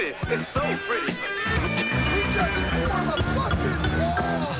[0.00, 0.34] pretty.
[0.34, 1.12] It's so pretty.
[2.14, 4.54] We just form a fucking wall.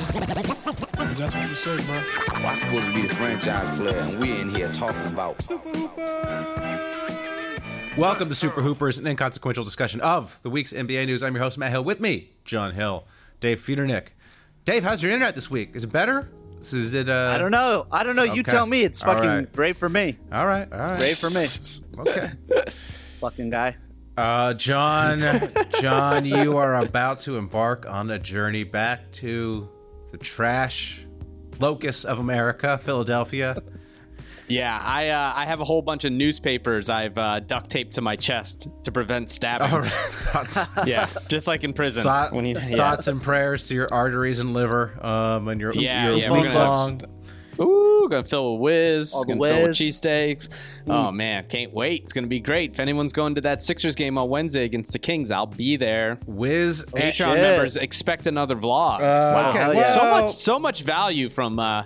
[1.15, 2.01] That's what you say, bro.
[2.47, 5.37] I'm supposed to be the franchise player, and we're in here talking about
[7.97, 11.23] Welcome to Super Hoopers, an inconsequential discussion of the week's NBA news.
[11.23, 11.83] I'm your host, Matt Hill.
[11.83, 13.05] With me, John Hill,
[13.39, 14.09] Dave Feudernick.
[14.63, 15.71] Dave, how's your internet this week?
[15.75, 16.29] Is it better?
[16.61, 17.09] Is it?
[17.09, 17.87] Uh, I don't know.
[17.91, 18.23] I don't know.
[18.23, 18.51] You okay.
[18.51, 18.83] tell me.
[18.83, 19.51] It's fucking right.
[19.51, 20.17] great for me.
[20.31, 20.99] All right, all right.
[20.99, 21.45] Great for me.
[22.01, 22.31] Okay.
[23.19, 23.75] fucking guy.
[24.17, 25.21] Uh, John,
[25.81, 29.69] John, you are about to embark on a journey back to
[30.11, 31.05] the trash
[31.59, 33.61] locus of America, Philadelphia.
[34.49, 38.01] Yeah, I uh, I have a whole bunch of newspapers I've uh, duct taped to
[38.01, 39.71] my chest to prevent stabbings.
[39.71, 39.87] All right.
[40.51, 42.03] Thoughts, Yeah, just like in prison.
[42.03, 42.75] thought- when you, yeah.
[42.75, 46.41] thoughts and prayers to your arteries and liver, um, and your, Yeah, your yeah, we're
[46.41, 47.01] week gonna- long.
[47.61, 49.13] Ooh, gonna fill with whiz.
[49.13, 49.77] All the gonna fill with whiz.
[49.79, 50.49] cheesesteaks.
[50.87, 52.03] Oh man, can't wait.
[52.03, 52.71] It's gonna be great.
[52.73, 56.17] If anyone's going to that Sixers game on Wednesday against the Kings, I'll be there.
[56.25, 56.85] Whiz.
[56.85, 57.37] Patreon shit.
[57.37, 58.97] members expect another vlog.
[58.99, 59.85] Uh, wow, okay, hell yeah.
[59.85, 61.83] so well- much, so much value from uh,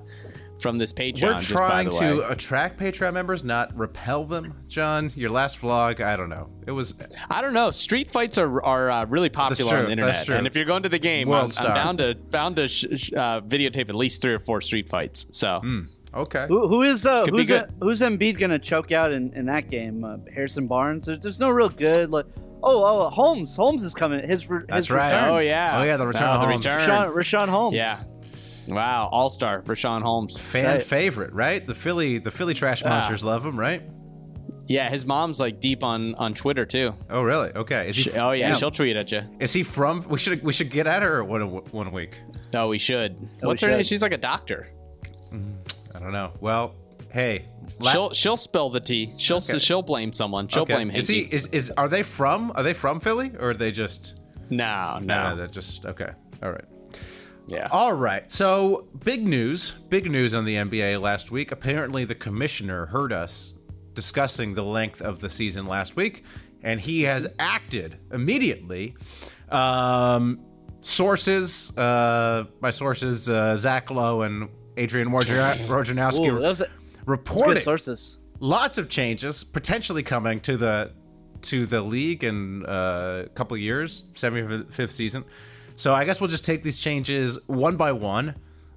[0.60, 1.22] from this Patreon.
[1.24, 4.64] We're just by trying the to attract Patreon members, not repel them.
[4.68, 6.50] John, your last vlog, I don't know.
[6.66, 6.96] It was
[7.30, 7.72] I don't know.
[7.72, 10.36] Street fights are are uh, really popular true, on the internet, that's true.
[10.36, 13.14] and if you're going to the game, I'm, I'm bound to bound to sh- sh-
[13.14, 15.26] uh, videotape at least three or four street fights.
[15.32, 15.62] So
[16.14, 16.46] okay.
[16.48, 17.64] Who, who is uh, who's good.
[17.64, 20.04] uh, who's Embiid gonna choke out in, in that game?
[20.04, 21.06] Uh, Harrison Barnes.
[21.08, 22.10] There's, there's no real good.
[22.12, 22.26] Like,
[22.64, 23.56] oh, oh, Holmes.
[23.56, 24.28] Holmes is coming.
[24.28, 25.12] His, re- That's his right.
[25.14, 25.30] return.
[25.30, 26.66] oh yeah, Oh, yeah, the return Oh, of the Holmes.
[26.66, 26.80] return.
[26.80, 27.76] Richaun, Richaun Holmes.
[27.76, 28.00] Yeah.
[28.68, 30.40] Wow, all star for Sean Holmes.
[30.40, 31.66] Fan favorite, right?
[31.66, 33.82] The Philly, the Philly trash munchers love him, right?
[34.68, 36.96] Yeah, his mom's like deep on on Twitter too.
[37.10, 37.50] Oh, really?
[37.52, 37.90] Okay.
[37.90, 38.12] Is he?
[38.14, 39.22] Oh yeah, is, she'll tweet at you.
[39.40, 40.08] is he from?
[40.10, 42.16] We should we should get at her one one week.
[42.56, 43.16] Oh, we should.
[43.44, 43.84] Oh, What's we her name?
[43.84, 44.68] She's like a doctor.
[45.32, 45.96] Mm-hmm.
[45.96, 46.34] I don't know.
[46.40, 46.76] Well,
[47.12, 47.46] hey,
[47.80, 49.14] la- she'll she'll spill the tea.
[49.18, 49.60] She'll Okay.
[49.60, 50.48] she'll blame someone.
[50.48, 50.74] She'll okay.
[50.76, 51.20] blame Is he?
[51.20, 52.52] Is is are they from?
[52.56, 54.20] Are they from Philly or are they just?
[54.50, 55.06] no, no.
[55.06, 56.10] No, no, they're just okay.
[56.42, 56.66] All right.
[57.48, 57.68] Yeah.
[57.72, 58.32] All right.
[58.32, 59.72] So, big news.
[59.90, 61.52] Big news on the NBA last week.
[61.52, 63.54] Apparently, the commissioner heard us
[63.94, 66.24] discussing the length of the season last week,
[66.64, 68.96] and he has acted immediately.
[69.50, 70.40] Um,
[70.82, 76.68] sources, uh, my sources, uh, Zach Lowe and Adrian Wojna- Wojnarowski Ooh, those are
[77.06, 78.20] reported good sources.
[78.40, 80.92] lots of changes potentially coming to the
[81.44, 85.24] to the league in uh, a couple of years, 75th season.
[85.76, 88.36] So I guess we'll just take these changes one by one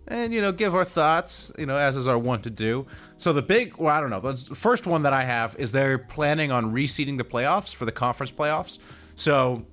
[0.09, 2.87] and you know give our thoughts, you know, as is our want to do.
[3.17, 5.99] So the big, well, I don't know, the first one that I have is they're
[5.99, 8.79] planning on reseeding the playoffs for the conference playoffs.
[9.15, 9.67] So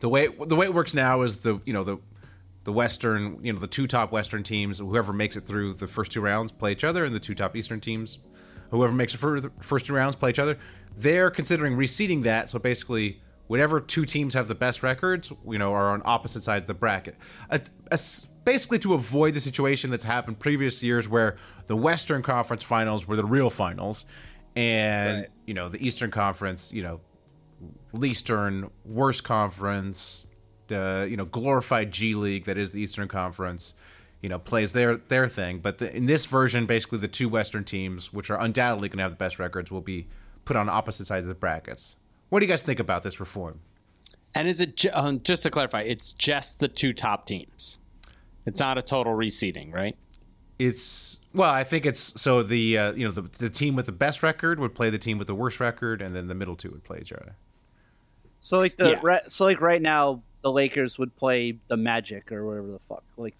[0.00, 1.98] the way the way it works now is the you know the
[2.64, 6.12] the Western you know the two top Western teams whoever makes it through the first
[6.12, 8.18] two rounds play each other and the two top Eastern teams
[8.70, 10.58] whoever makes it through the first two rounds play each other.
[10.96, 15.72] They're considering reseeding that so basically whatever two teams have the best records you know
[15.72, 17.16] are on opposite sides of the bracket.
[17.50, 17.98] A- a
[18.44, 23.16] basically to avoid the situation that's happened previous years where the Western Conference finals were
[23.16, 24.04] the real finals
[24.54, 27.00] and you know the Eastern Conference you know
[28.04, 30.26] Eastern worst conference,
[30.68, 33.74] the you know glorified G League that is the Eastern Conference,
[34.22, 35.58] you know plays their their thing.
[35.58, 39.02] But the, in this version, basically the two Western teams, which are undoubtedly going to
[39.02, 40.06] have the best records, will be
[40.44, 41.96] put on opposite sides of the brackets.
[42.30, 43.60] What do you guys think about this reform?
[44.34, 45.82] And is it ju- um, just to clarify?
[45.82, 47.78] It's just the two top teams.
[48.46, 49.96] It's not a total reseeding, right?
[50.58, 53.92] It's well, I think it's so the uh, you know the, the team with the
[53.92, 56.70] best record would play the team with the worst record, and then the middle two
[56.70, 57.34] would play each other.
[58.38, 59.00] So like the Yeah.
[59.02, 63.02] right, so like right now the Lakers would play the Magic or whatever the fuck,
[63.16, 63.36] like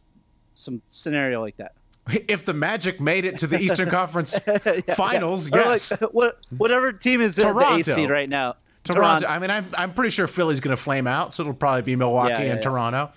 [0.54, 1.72] some scenario like that.
[2.28, 4.38] If the Magic made it to the Eastern Conference
[4.96, 5.90] Finals, Or yes.
[6.00, 7.76] like what whatever team is in the Toronto.
[7.78, 8.56] AC right now.
[8.84, 9.26] Toronto.
[9.26, 9.26] Toronto.
[9.26, 11.96] I mean, I'm I'm pretty sure Philly's going to flame out, so it'll probably be
[11.96, 12.62] Milwaukee Yeah, yeah, and yeah.
[12.62, 13.12] Toronto,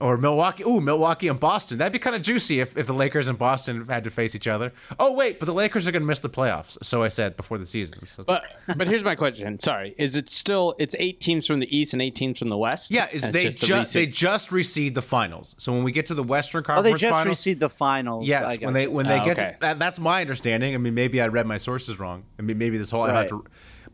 [0.00, 0.64] or Milwaukee.
[0.64, 1.78] Ooh, Milwaukee and Boston.
[1.78, 4.48] That'd be kind of juicy if, if the Lakers and Boston had to face each
[4.48, 4.72] other.
[4.98, 6.76] Oh wait, but the Lakers are going to miss the playoffs.
[6.84, 8.04] So I said before the season.
[8.06, 8.44] So- But
[8.76, 9.60] but here's my question.
[9.60, 10.74] Sorry, is it still?
[10.80, 12.90] It's eight teams from the East and eight teams from the West.
[12.90, 15.54] yeah, is they it's just the they just reseed the finals.
[15.58, 18.26] So when we get to the Western Conference, Oh, they just finals, received the finals.
[18.26, 19.52] Yes, I when they when they Oh, get okay.
[19.52, 20.74] to, that, that's my understanding.
[20.74, 22.24] I mean, maybe I read my sources wrong.
[22.36, 23.44] I mean, maybe this whole I have to.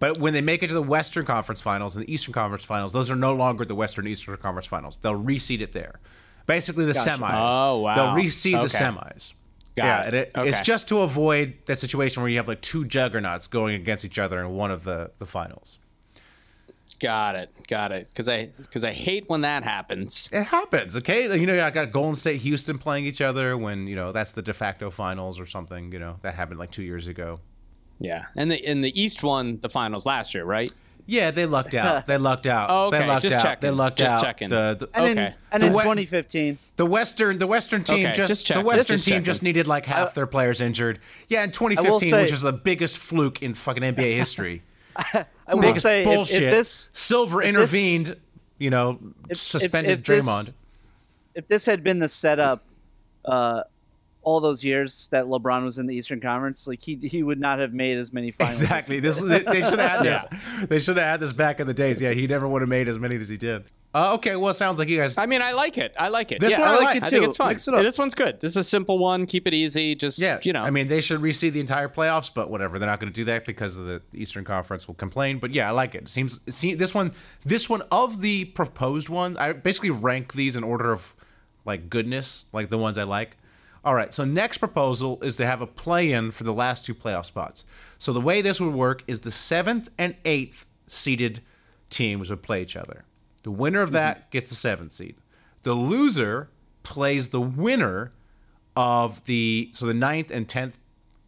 [0.01, 2.93] But when they make it to the Western Conference Finals and the Eastern Conference Finals,
[2.93, 4.99] those are no longer the Western Eastern Conference Finals.
[5.03, 5.99] They'll reseed it there.
[6.47, 7.11] Basically, the Gotcha.
[7.11, 7.31] semis.
[7.35, 7.95] Oh, wow.
[7.95, 9.33] They'll reseed the semis.
[9.77, 10.07] Got yeah, it.
[10.07, 10.49] and it, Okay.
[10.49, 14.19] it's just to avoid that situation where you have like two juggernauts going against each
[14.19, 15.79] other in one of the the finals.
[17.01, 17.55] Got it.
[17.69, 18.09] Got it.
[18.09, 20.29] Because I because I hate when that happens.
[20.33, 21.33] It happens, okay?
[21.39, 24.43] You know, I got Golden State, Houston playing each other when you know that's the
[24.43, 25.93] de facto finals or something.
[25.93, 27.39] You know, that happened like two years ago.
[28.01, 30.71] Yeah, and the in the East won the finals last year, right?
[31.11, 32.07] Yeah, they lucked out.
[32.07, 32.69] They lucked out.
[32.71, 32.99] Oh, okay.
[32.99, 33.43] They lucked Just out.
[33.43, 33.61] checking.
[33.63, 34.23] They lucked Just out.
[34.23, 34.49] checking.
[34.51, 35.35] The, the, And in, Okay.
[35.51, 38.61] and The in we- 2015, the Western the Western team Okay, just, just the.
[38.61, 39.25] Western Just team checking.
[39.25, 40.99] just needed like half their players injured.
[41.29, 44.63] Yeah, in 2015, say- which is the biggest fluke in fucking NBA history.
[44.97, 45.25] I
[45.55, 46.43] will biggest say bullshit.
[46.43, 48.17] if this Silver if this- intervened.
[48.59, 48.99] you know,
[49.31, 50.53] if- suspended if this- Draymond.
[51.35, 52.65] if this had been the setup
[53.25, 53.63] uh,
[54.29, 57.59] all those years that LeBron was in the Eastern Conference, like he he would not
[57.61, 58.61] have made as many finals.
[58.61, 59.01] Exactly.
[59.01, 59.47] This did.
[59.47, 60.69] they should have had this.
[60.69, 62.03] They should have had this back in the days.
[62.03, 63.65] Yeah, he never would have made as many as he did.
[63.95, 65.17] Uh, okay, well, it sounds like you guys.
[65.17, 65.95] I mean, I like it.
[65.99, 66.41] I like it.
[66.41, 67.29] This yeah, one I I, like it it think too.
[67.31, 67.53] it's fun.
[67.53, 67.83] It up.
[67.83, 68.39] This one's good.
[68.39, 69.25] This is a simple one.
[69.25, 69.95] Keep it easy.
[69.95, 70.63] Just Yeah, you know.
[70.63, 72.79] I mean, they should reseed the entire playoffs, but whatever.
[72.79, 75.39] They're not going to do that because of the Eastern Conference will complain.
[75.39, 76.03] But yeah, I like it.
[76.03, 77.13] it seems see this one,
[77.47, 79.39] this one of the proposed ones.
[79.39, 81.15] I basically rank these in order of
[81.65, 83.38] like goodness, like the ones I like.
[83.85, 87.27] All right, so next proposal is to have a play-in for the last two playoff
[87.27, 87.65] spots.
[87.99, 91.41] So the way this would work is the seventh and eighth seeded
[91.91, 93.05] teams would play each other.
[93.45, 94.31] The winner of that mm-hmm.
[94.31, 95.17] gets the seventh seed.
[95.63, 96.51] The loser
[96.83, 98.11] plays the winner
[98.77, 100.79] of the so the ninth and tenth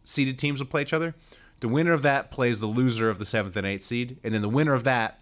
[0.03, 1.15] seeded teams will play each other.
[1.59, 4.41] The winner of that plays the loser of the seventh and eighth seed, and then
[4.41, 5.19] the winner of that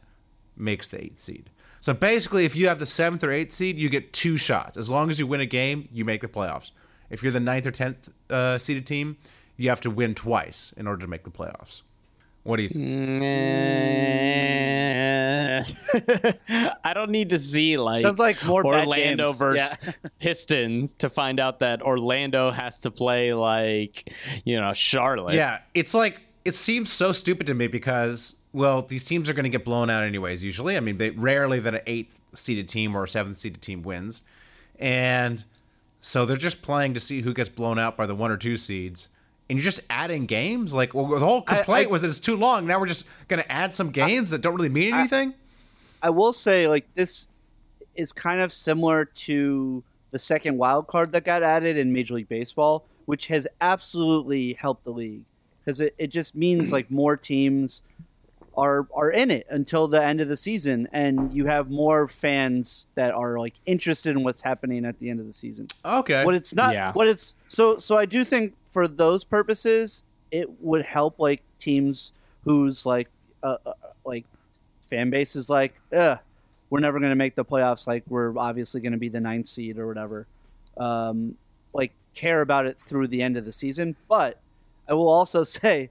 [0.56, 1.50] makes the eighth seed.
[1.82, 4.78] So basically, if you have the seventh or eighth seed, you get two shots.
[4.78, 6.72] As long as you win a game, you make the playoffs.
[7.10, 9.18] If you're the ninth or tenth uh, seeded team,
[9.58, 11.82] you have to win twice in order to make the playoffs.
[12.44, 13.20] What do you think?
[16.84, 19.92] I don't need to see like Sounds like more bad Orlando versus Yeah.
[20.20, 24.12] Pistons to find out that Orlando has to play like
[24.46, 25.36] you know Charlotte.
[25.36, 29.44] Yeah, it's like it seems so stupid to me because well, these teams are going
[29.44, 30.44] to get blown out anyways.
[30.44, 33.84] Usually, I mean, they rarely that an eighth seeded team or a seventh seeded team
[33.84, 34.24] wins,
[34.80, 35.44] and
[36.00, 38.57] so they're just playing to see who gets blown out by the one or two
[38.57, 39.10] seeds.
[39.50, 40.74] And you're just adding games.
[40.74, 42.68] Like, well, the whole complaint I- was that it's too long.
[42.68, 45.34] Now we're just going to add some games that don't really mean anything.
[46.01, 47.30] I will say, like this
[47.96, 52.30] is kind of similar to the second wild card that got added in Major League
[52.30, 55.24] Baseball, which has absolutely helped the league
[55.60, 57.81] because it, it just means like more teams
[58.60, 62.88] are are in it until the end of the season, and you have more fans
[62.96, 65.68] that are like interested in what's happening at the end of the season.
[65.86, 66.24] okay.
[66.26, 66.92] What it's not, Yeah.
[66.94, 67.98] what it's so so.
[67.98, 72.14] I do think for those purposes, it would help like teams
[72.44, 73.10] whose like
[73.44, 73.74] uh, uh,
[74.06, 74.26] like
[74.82, 76.20] fan base is like, Ugh,
[76.70, 77.88] we're never going to make the playoffs.
[77.88, 80.28] Like we're obviously going to be the ninth seed or whatever.
[80.78, 81.36] Um,
[81.74, 83.96] like care about it through the end of the season.
[84.08, 84.39] But
[84.88, 85.89] I will also say.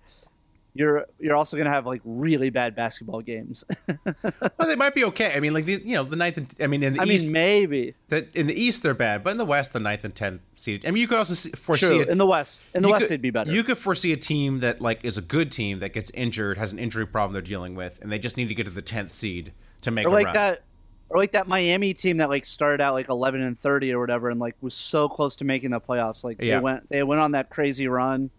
[0.75, 3.65] You're you're also gonna have like really bad basketball games.
[4.15, 4.35] well,
[4.67, 5.33] they might be okay.
[5.35, 6.37] I mean, like the you know the ninth.
[6.37, 9.25] And, I mean, in the I east, mean, maybe that in the east they're bad,
[9.25, 10.87] but in the west, the ninth and tenth seed.
[10.87, 12.65] I mean, you could also see, foresee true it in the West.
[12.75, 13.51] In the West, could- they'd be better.
[13.51, 16.73] You could foresee a team that like is a good team that gets injured, has
[16.73, 19.13] an injury problem they're dealing with, and they just need to get to the tenth
[19.13, 20.35] seed to make or a like run.
[20.35, 20.63] that
[21.09, 24.29] or like that Miami team that like started out like 11 and 30 or whatever
[24.29, 26.57] and like was so close to making the playoffs like Yeah.
[26.57, 28.31] they went they went on that crazy run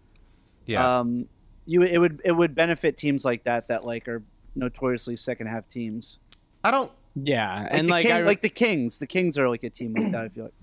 [0.66, 1.26] Yeah, um
[1.70, 4.22] you it would it would benefit teams like that that like are
[4.54, 6.18] notoriously second half teams
[6.64, 6.90] I don't.
[7.14, 9.94] yeah, like and like King- I, like the Kings the Kings are like a team
[9.94, 10.54] like that I feel like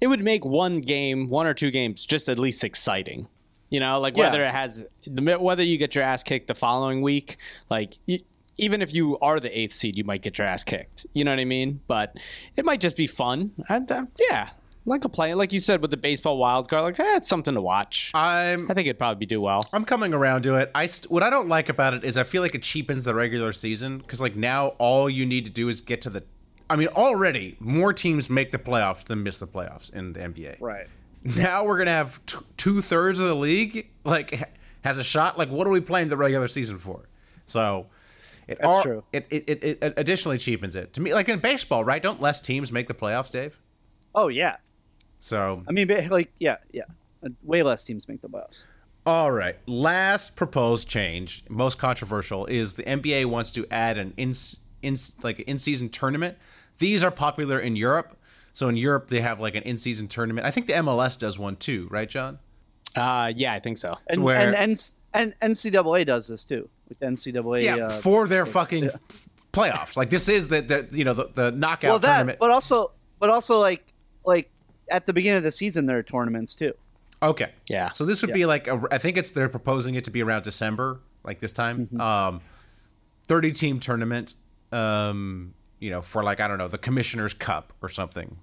[0.00, 3.28] it would make one game, one or two games, just at least exciting.
[3.68, 4.24] You know, like Yeah.
[4.30, 7.36] whether it has the whether you get your ass kicked the following week,
[7.68, 8.18] like you,
[8.56, 11.04] even if you are the eighth seed, you might get your ass kicked.
[11.12, 11.80] You know what I mean?
[11.86, 12.16] But
[12.56, 13.52] it might just be fun.
[13.68, 14.50] And, uh, yeah,
[14.86, 17.54] like a play, like you said with the baseball wild card, like eh, it's something
[17.54, 18.10] to watch.
[18.14, 19.68] I'm I think it'd probably do well.
[19.72, 20.70] I'm coming around to it.
[20.74, 23.14] I st- what I don't like about it is I feel like it cheapens the
[23.14, 26.24] regular season because like now all you need to do is get to the.
[26.68, 30.56] I mean, already more teams make the playoffs than miss the playoffs in the NBA.
[30.60, 30.86] right
[31.24, 34.44] Now we're gonna have t- two thirds of the league like ha-
[34.82, 35.36] has a shot.
[35.36, 37.08] Like, what are we playing the regular season for?
[37.44, 37.86] So,
[38.48, 39.04] It That's al- true.
[39.12, 41.12] It, it, it, it additionally cheapens it to me.
[41.12, 42.00] Like in baseball, right?
[42.02, 43.58] Don't less teams make the playoffs, Dave?
[44.14, 44.56] Oh yeah.
[45.20, 46.84] So I mean, like yeah, yeah.
[47.42, 48.64] Way less teams make the playoffs.
[49.06, 49.56] All right.
[49.66, 54.32] Last proposed change, most controversial, is the NBA wants to add an in,
[54.82, 56.38] in like in season tournament.
[56.78, 58.16] These are popular in Europe.
[58.52, 60.46] So in Europe, they have like an in season tournament.
[60.46, 62.38] I think the MLS does one too, right, John?
[62.96, 63.96] Uh, yeah, I think so.
[64.08, 66.68] And where- and, and and NCAA does this too.
[66.88, 67.62] With NCAA.
[67.62, 69.96] Yeah, uh, for their fucking f- playoffs.
[69.96, 72.38] Like this is the, the you know the, the knockout well that, tournament.
[72.38, 73.92] but also but also like
[74.24, 74.50] like
[74.90, 76.72] at the beginning of the season there are tournaments too.
[77.22, 77.50] Okay.
[77.68, 77.90] Yeah.
[77.92, 80.42] So this would be like a, I think it's they're proposing it to be around
[80.44, 81.86] December, like this time.
[81.86, 82.00] Mm-hmm.
[82.00, 82.40] Um,
[83.26, 84.34] thirty team tournament.
[84.72, 88.38] Um, you know, for like I don't know the Commissioner's Cup or something.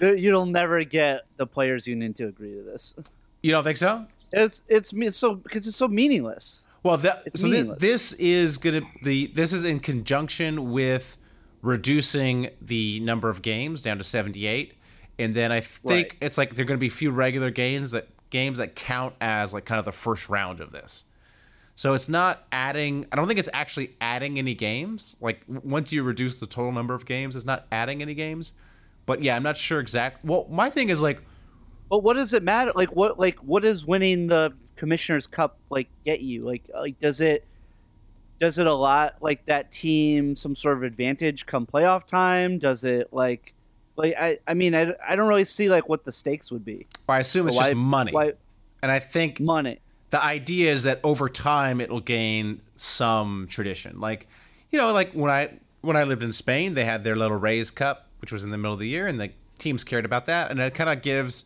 [0.00, 2.94] You'll never get the players union to agree to this.
[3.42, 4.06] You don't think so?
[4.32, 6.66] It's it's me- it's so because it's so meaningless.
[6.82, 7.78] Well, that It's so thi- meaningless.
[7.80, 11.18] this is gonna the this is in conjunction with
[11.60, 14.74] reducing the number of games down to seventy eight,
[15.18, 16.16] and then I think Right.
[16.20, 19.52] it's like there are gonna be a few regular games that games that count as
[19.52, 21.04] like kind of the first round of this.
[21.74, 23.06] So it's not adding.
[23.12, 25.16] I don't think it's actually adding any games.
[25.20, 28.52] Like once you reduce the total number of games, it's not adding any games.
[29.06, 30.24] But yeah, I'm not sure exact.
[30.24, 31.20] Well, my thing is like
[31.88, 32.72] But what does it matter?
[32.74, 36.44] Like what like what does winning the Commissioner's Cup like get you?
[36.44, 37.46] Like uh, like does it
[38.38, 42.58] does it a lot like that team some sort of advantage come playoff time?
[42.58, 43.54] Does it like
[43.96, 46.86] like I I mean I, I don't really see like what the stakes would be.
[47.08, 48.32] I assume it's Why- just money, Why
[48.82, 49.78] and I think money?
[50.10, 53.98] the idea is that over time it'll gain some tradition.
[54.00, 54.26] Like,
[54.70, 57.70] you know, like when I when I lived in Spain, they had their little Rays
[57.70, 60.50] Cup, which was in the middle of the year, and the teams cared about that,
[60.50, 61.44] and it kind of gives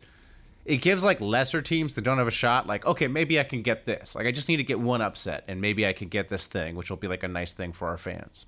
[0.65, 3.63] it gives like lesser teams that don't have a shot, like, okay, maybe I can
[3.63, 4.17] get this.
[4.17, 6.75] Like, I just need to get one upset, and maybe I can get this thing,
[6.75, 8.47] which will be like a nice thing for our fans.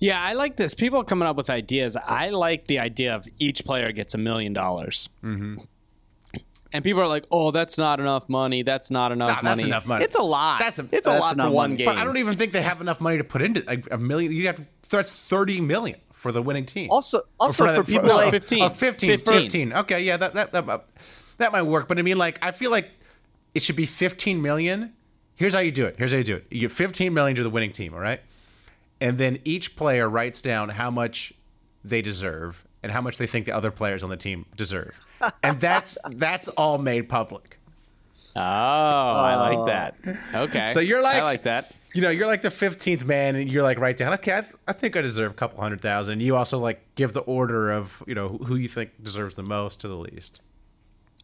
[0.00, 0.74] Yeah, I like this.
[0.74, 1.96] People are coming up with ideas.
[1.96, 5.08] I like the idea of each player gets a million dollars.
[5.24, 5.58] Mm-hmm.
[6.70, 8.62] And people are like, "Oh, that's not enough money.
[8.62, 9.56] That's not enough Nah, money.
[9.62, 10.04] that's enough money.
[10.04, 10.60] It's a lot.
[10.60, 11.76] That's a- it's a that's lot for enough one money.
[11.78, 11.86] game.
[11.86, 14.32] But I don't even think they have enough money to put into like, a million.
[14.32, 16.88] You have to that's thirty million for the winning team.
[16.90, 18.62] Also also for, the- people no, like 15.
[18.62, 19.40] Oh, 15, 15.
[19.42, 19.72] 15.
[19.72, 20.84] Okay, yeah, that, that that
[21.38, 21.88] that might work.
[21.88, 22.90] But I mean, like, I feel like
[23.54, 24.92] it should be fifteen million.
[25.36, 25.94] Here's how you do it.
[25.96, 26.46] Here's how you do it.
[26.50, 27.94] You give fifteen million to the winning team.
[27.94, 28.20] All right,
[29.00, 31.32] and then each player writes down how much
[31.84, 34.98] they deserve and how much they think the other players on the team deserve,
[35.42, 37.58] and that's that's all made public.
[38.36, 39.66] Oh, I like oh.
[39.66, 39.94] that.
[40.34, 40.72] Okay.
[40.72, 41.72] So you're like, I like that.
[41.94, 44.12] You know, you're like the fifteenth man, and you're like, write down.
[44.14, 46.20] Okay, I, th- I think I deserve a couple hundred thousand.
[46.20, 49.80] You also like give the order of you know who you think deserves the most
[49.80, 50.40] to the least.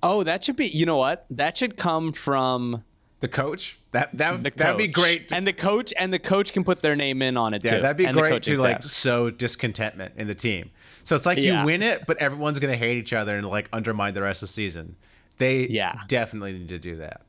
[0.02, 0.66] Oh, that should be.
[0.66, 1.26] You know what?
[1.30, 2.84] That should come from
[3.24, 3.78] The coach.
[3.92, 5.32] That that the that'd be great.
[5.32, 7.80] And the coach and the coach can put their name in on it yeah, too.
[7.80, 8.92] that'd be and great to like staff.
[8.92, 10.70] sow discontentment in the team.
[11.04, 11.60] So it's like Yeah.
[11.60, 14.48] you win it, but everyone's gonna hate each other and like undermine the rest of
[14.50, 14.96] the season.
[15.38, 16.00] They Yeah.
[16.06, 17.22] definitely need to do that.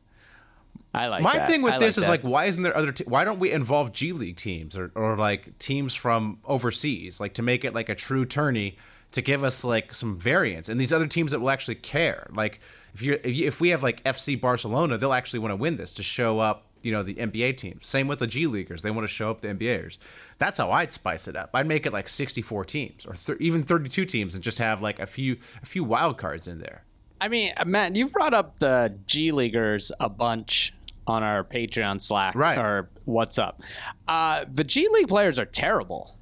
[0.93, 1.47] I like My that.
[1.47, 2.91] thing with I this is like, why isn't there other?
[2.91, 7.33] Te- why don't we involve G League teams or, or like teams from overseas, like
[7.35, 8.75] to make it like a true tourney
[9.13, 12.27] to give us like some variance and these other teams that will actually care.
[12.33, 12.59] Like
[12.95, 15.93] if you if, if we have like FC Barcelona, they'll actually want to win this
[15.93, 16.63] to show up.
[16.81, 17.87] You know the NBA teams.
[17.87, 19.97] Same with the G Leaguers; they want to show up the NBAers.
[20.37, 21.49] That's how I'd spice it up.
[21.53, 24.99] I'd make it like sixty-four teams or thir- even thirty-two teams, and just have like
[24.99, 26.83] a few a few wild cards in there.
[27.19, 30.73] I mean, uh, Matt, you've brought up the G Leaguers a bunch
[31.07, 32.57] on our Patreon Slack Right.
[32.57, 33.61] or what's up.
[34.07, 36.15] Uh, the G League players are terrible.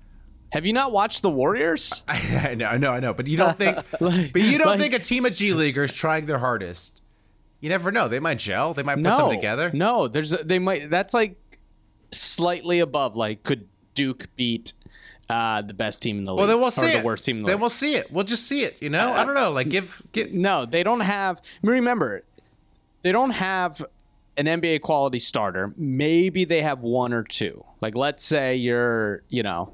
[0.54, 2.04] Have you not watched the Warriors?
[2.08, 3.12] I know, I know, I know.
[3.12, 6.38] But you don't think, but you don't think a team of G Leaguers trying their
[6.38, 7.02] hardest.
[7.60, 8.08] You never know.
[8.08, 8.76] They might gel.
[8.76, 9.72] They might put no, something together.
[9.74, 10.92] No, there's a, they might.
[10.92, 11.38] That's like
[12.12, 13.16] slightly above.
[13.16, 14.74] Like, could Duke beat
[15.28, 16.38] uh, the best team in the league?
[16.38, 17.04] Well, then we'll or see the it.
[17.04, 17.62] worst team in the then league?
[17.62, 18.12] we'll see it.
[18.12, 18.80] We'll just see it.
[18.80, 19.50] You know, I don't know.
[19.50, 20.36] Like give get.
[20.36, 21.42] No, they don't have.
[21.64, 22.26] Remember,
[23.02, 23.84] they don't have
[24.38, 25.74] an NBA quality starter.
[25.78, 27.64] Maybe they have one or two.
[27.82, 29.74] Like, let's say you're, you know,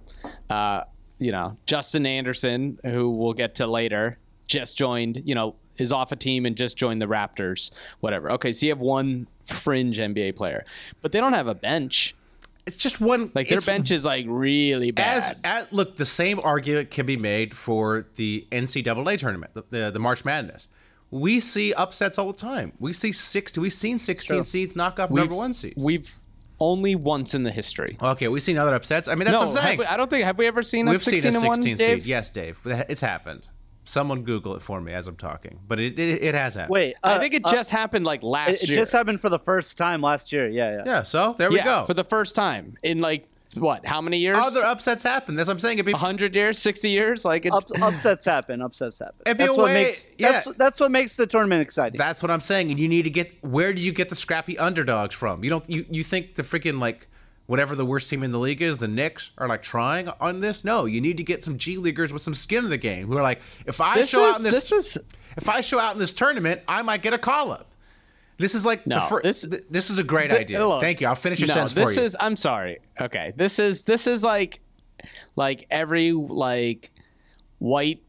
[0.50, 0.82] uh,
[1.20, 5.22] you know, Justin Anderson, who we'll get to later, just joined.
[5.26, 7.72] You know, is off a team and just joined the Raptors.
[8.00, 8.32] Whatever.
[8.34, 10.66] Okay, so you have one fringe NBA player,
[11.02, 12.16] but they don't have a bench.
[12.66, 13.32] It's just one.
[13.34, 15.38] Like their bench is like really As, bad.
[15.44, 20.00] as look, the same argument can be made for the NCAA tournament, the, the the
[20.00, 20.70] March Madness.
[21.12, 22.74] We see upsets all the time.
[22.80, 23.58] We see six.
[23.58, 25.84] We've seen sixteen seeds knock off number one seeds.
[25.84, 26.14] We've
[26.60, 27.98] only once in the history.
[28.02, 29.08] Okay, we've seen other upsets.
[29.08, 29.80] I mean, that's no, what I'm saying.
[29.80, 30.26] we- I don't think.
[30.26, 32.06] Have we ever seen a We've 16 seen a and one, 16 Dave?
[32.06, 32.60] Yes, Dave.
[32.66, 33.48] It's happened.
[33.86, 35.60] Someone Google it for me as I'm talking.
[35.68, 36.74] But it it, it has happened.
[36.74, 36.96] wait.
[37.04, 39.40] I uh, think it uh, just happened like last it, it just happened for the
[39.40, 40.48] first time last year.
[40.48, 40.84] Yeah, yeah.
[40.86, 41.04] Yeah.
[41.04, 41.86] So there we yeah, go.
[41.86, 43.86] for the first time in like what?
[43.86, 44.38] How many years?
[44.38, 45.36] Other upsets happen.
[45.36, 45.78] That's what I'm saying.
[45.80, 47.26] It'd be hundred years, sixty years?
[47.26, 48.62] Like it, Up, upsets happen.
[48.62, 49.16] Upsets happen.
[49.26, 50.32] It'd be That's a what way- makes yeah.
[50.32, 51.98] that's, that's what makes the tournament exciting.
[51.98, 52.70] That's what I'm saying.
[52.72, 55.44] And you need to get where do you get the scrappy underdogs from?
[55.44, 57.08] You don't you, you think the freaking like
[57.48, 60.64] whatever the worst team in the league is, the Knicks are like trying on this?
[60.64, 63.18] No, you need to get some G leaguers with some skin in the game who
[63.18, 64.98] are like, if I This show out in this, this is-
[65.38, 67.69] if I show out in this tournament, I might get a call up.
[68.40, 70.66] This is like the No, fir- this- th- this is a great Th- idea.
[70.66, 71.08] look, Thank you.
[71.08, 72.06] I'll finish your no, sentence this for you.
[72.06, 72.18] is.
[72.20, 72.80] I'm sorry.
[73.00, 74.60] Okay, this is this is like
[75.36, 76.92] like every like
[77.60, 78.02] white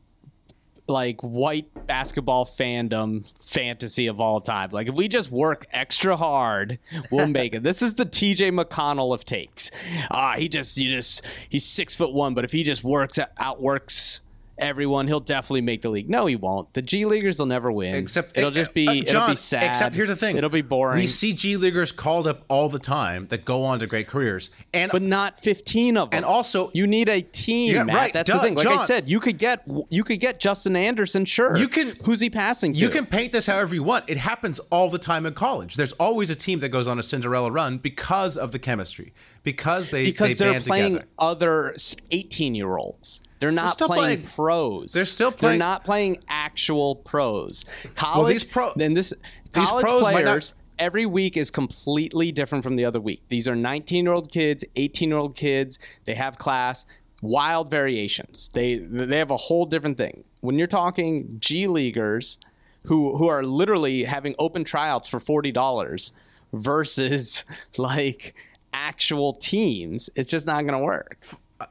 [0.89, 4.71] like white basketball fandom fantasy of all time.
[4.73, 6.79] Like if we just work extra hard,
[7.11, 7.63] we'll make it.
[7.63, 9.71] This is the TJ McConnell of takes.
[10.11, 13.29] Ah, he just you just he's six foot one, but if he just works out
[13.39, 14.21] outworks
[14.61, 16.09] everyone, he'll definitely make the league.
[16.11, 16.73] No, he won't.
[16.75, 17.95] The G leaguers will never win.
[17.95, 19.65] Except it'll just be uh, it'll be sad.
[19.65, 20.37] Except here's the thing.
[20.37, 20.99] It'll be boring.
[21.01, 24.51] We see G leaguers called up all the time that go on to great careers,
[24.73, 26.17] and but not 15 of them.
[26.19, 27.97] And also- you need a team, Yeah, Matt.
[27.97, 28.55] right, That's duh, the thing.
[28.55, 31.57] Like I said, you could get you could get Justin Anderson, sure.
[31.57, 32.79] You can- Who's he passing to?
[32.79, 34.09] You can paint this however you want.
[34.09, 35.75] It happens all the time in college.
[35.77, 39.13] There's always a team that goes on a Cinderella run because of the chemistry,
[39.43, 41.09] because they because they are playing together.
[41.19, 41.75] other
[42.11, 43.23] 18 year olds.
[43.41, 44.93] They're not still playing, playing- pros.
[44.93, 45.59] they're still playing.
[45.59, 47.65] They're not playing actual pros.
[47.97, 48.33] College.
[48.33, 49.13] these pro- then this
[49.53, 50.55] these college not- players.
[50.79, 53.23] Every week is completely different from the other week.
[53.29, 55.79] These are 19 year old kids, 18 year old kids.
[56.07, 56.87] They have class,
[57.23, 58.51] wild variations.
[58.55, 60.25] They they have a whole different thing.
[60.41, 62.39] When you're talking G leaguers,
[62.87, 66.13] who who are literally having open tryouts for forty dollars,
[66.53, 67.45] versus
[67.77, 68.35] like
[68.73, 71.19] actual teams, it's just not going to work.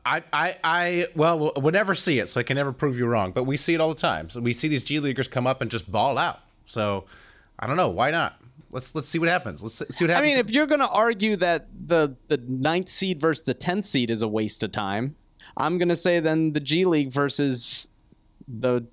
[0.05, 3.05] I, I, I, well, we'll we'll never see it, so I can never prove you
[3.08, 3.31] wrong.
[3.31, 4.29] But we see it all the time.
[4.29, 6.39] So we see these G leaguers come up and just ball out.
[6.65, 7.05] So
[7.58, 8.39] I don't know why not.
[8.72, 9.63] Let's let's see what happens.
[9.63, 10.15] Let's see what happens.
[10.15, 13.86] I mean, if you're going to argue that the the ninth seed versus the tenth
[13.86, 15.15] seed is a waste of time,
[15.58, 17.89] I'm going to say then the G League versus
[18.48, 18.86] the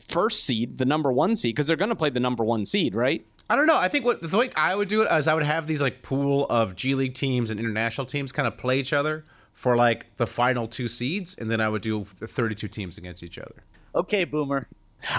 [0.00, 2.94] first seed, the number one seed, because they're going to play the number one seed,
[2.94, 3.26] right?
[3.50, 3.76] I don't know.
[3.76, 6.02] I think what the way I would do it is I would have these like
[6.02, 9.24] pool of G League teams and international teams kind of play each other
[9.58, 13.24] for like the final two seeds, and then I would do the 32 teams against
[13.24, 13.64] each other.
[13.92, 14.68] okay, Boomer.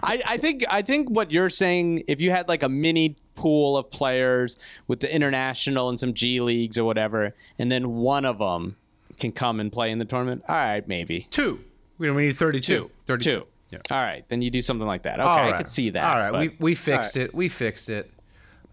[0.02, 3.76] I, I think I think what you're saying, if you had like a mini pool
[3.78, 8.38] of players with the international and some G leagues or whatever, and then one of
[8.40, 8.78] them
[9.20, 11.60] can come and play in the tournament, all right, maybe Two.
[11.98, 12.62] We we need 32.
[12.62, 13.30] two, 32.
[13.32, 13.46] two.
[13.72, 13.80] Yeah.
[13.92, 15.20] All right, then you do something like that.
[15.20, 15.58] Okay, All I right.
[15.58, 16.04] could see that.
[16.04, 17.36] All right, but- we we fixed it.
[17.36, 18.10] We fixed it.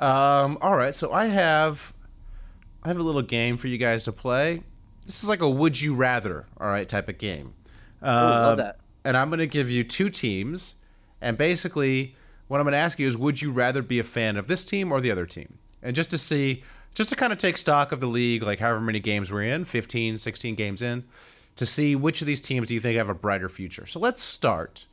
[0.01, 1.93] Um, all right, so I have
[2.85, 4.63] I have a little game for you guys to play.
[5.07, 7.55] This is like a would you rather, all right, type of game.
[8.03, 8.79] Um, love that.
[9.05, 10.75] And I'm going to give you two teams,
[11.21, 12.17] and basically
[12.49, 14.65] what I'm going to ask you is would you rather be a fan of this
[14.65, 15.59] team or the other team?
[15.83, 16.63] And just to see
[16.95, 19.67] just to kind of take stock of the league, like however many games we're in,
[19.67, 21.05] 15, 16 games in,
[21.55, 23.85] to see which of these teams do you think have a brighter future.
[23.85, 24.87] So let's start.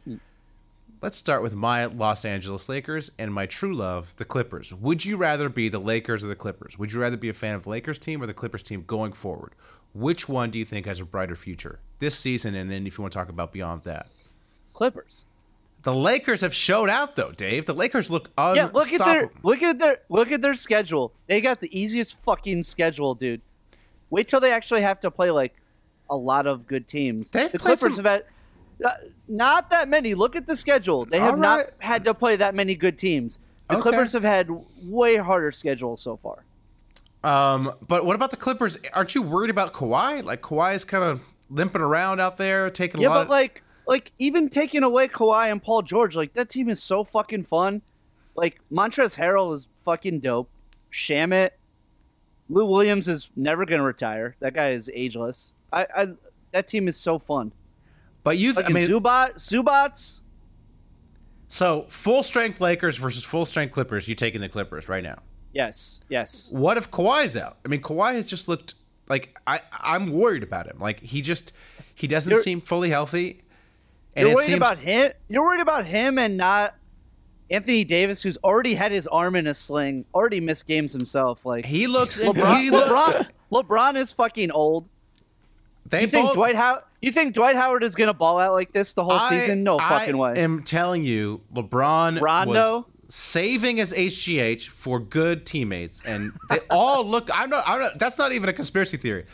[1.01, 4.73] Let's start with my Los Angeles Lakers and my true love, the Clippers.
[4.73, 6.77] Would you rather be the Lakers or the Clippers?
[6.77, 9.13] Would you rather be a fan of the Lakers team or the Clippers team going
[9.13, 9.53] forward?
[9.93, 12.55] Which one do you think has a brighter future this season?
[12.55, 14.07] And then if you want to talk about beyond that,
[14.73, 15.25] Clippers.
[15.83, 17.65] the Lakers have showed out though, Dave.
[17.65, 18.55] The Lakers look unstoppable.
[18.55, 21.13] Yeah, look at their look at their look at their schedule.
[21.27, 23.41] They got the easiest fucking schedule, dude.
[24.09, 25.53] Wait till they actually have to play like
[26.09, 27.29] a lot of good teams.
[27.31, 28.23] They've the Clippers some- have had
[28.83, 28.89] uh,
[29.27, 30.15] not that many.
[30.15, 31.05] Look at the schedule.
[31.05, 33.37] They have All not had to play that many good teams.
[33.69, 33.81] The Okay.
[33.83, 34.49] Clippers have had
[34.83, 36.43] way harder schedule so far.
[37.23, 38.77] Um, but what about the Clippers?
[38.93, 40.23] Aren't you worried about Kawhi?
[40.23, 43.17] Like Kawhi is kind of limping around out there, taking Yeah, a lot.
[43.19, 46.81] Yeah, but like like even taking away Kawhi and Paul George, like that team is
[46.83, 47.81] so fucking fun.
[48.35, 50.49] Like Montrezl Harrell is fucking dope.
[50.91, 51.51] Shamet,
[52.49, 54.35] Lou Williams is never gonna retire.
[54.41, 55.53] That guy is ageless.
[55.71, 56.07] I, I
[56.51, 57.51] that team is so fun.
[58.23, 60.21] but you, I Fucking mean, Zubac, Zubacs.
[61.47, 64.07] so full strength Lakers versus full strength Clippers.
[64.07, 65.19] You taking the Clippers right now?
[65.53, 66.49] Yes, yes.
[66.51, 67.57] What if Kawhi's out?
[67.63, 68.73] I mean, Kawhi has just looked
[69.07, 69.61] like I.
[69.71, 70.77] I'm worried about him.
[70.79, 71.53] Like he just
[71.93, 73.41] he doesn't You're- seem fully healthy.
[74.15, 75.11] And You're worried seems about him.
[75.29, 76.75] You're worried about him and not
[77.49, 81.45] Anthony Davis, who's already had his arm in a sling, already missed games himself.
[81.45, 82.19] Like he looks.
[82.19, 84.87] LeBron, he LeBron, LeBron is fucking old.
[85.85, 86.83] They You think both, Dwight Howard?
[87.01, 89.63] You think Dwight Howard is gonna ball out like this the whole I- season?
[89.63, 90.33] No I fucking way.
[90.37, 92.77] I am telling you, LeBron Rondo?
[92.77, 97.29] was saving his HGH for good teammates, and they all look.
[97.31, 97.63] I'm not.
[97.67, 97.99] I'm not.
[97.99, 99.25] That's not even a conspiracy theory.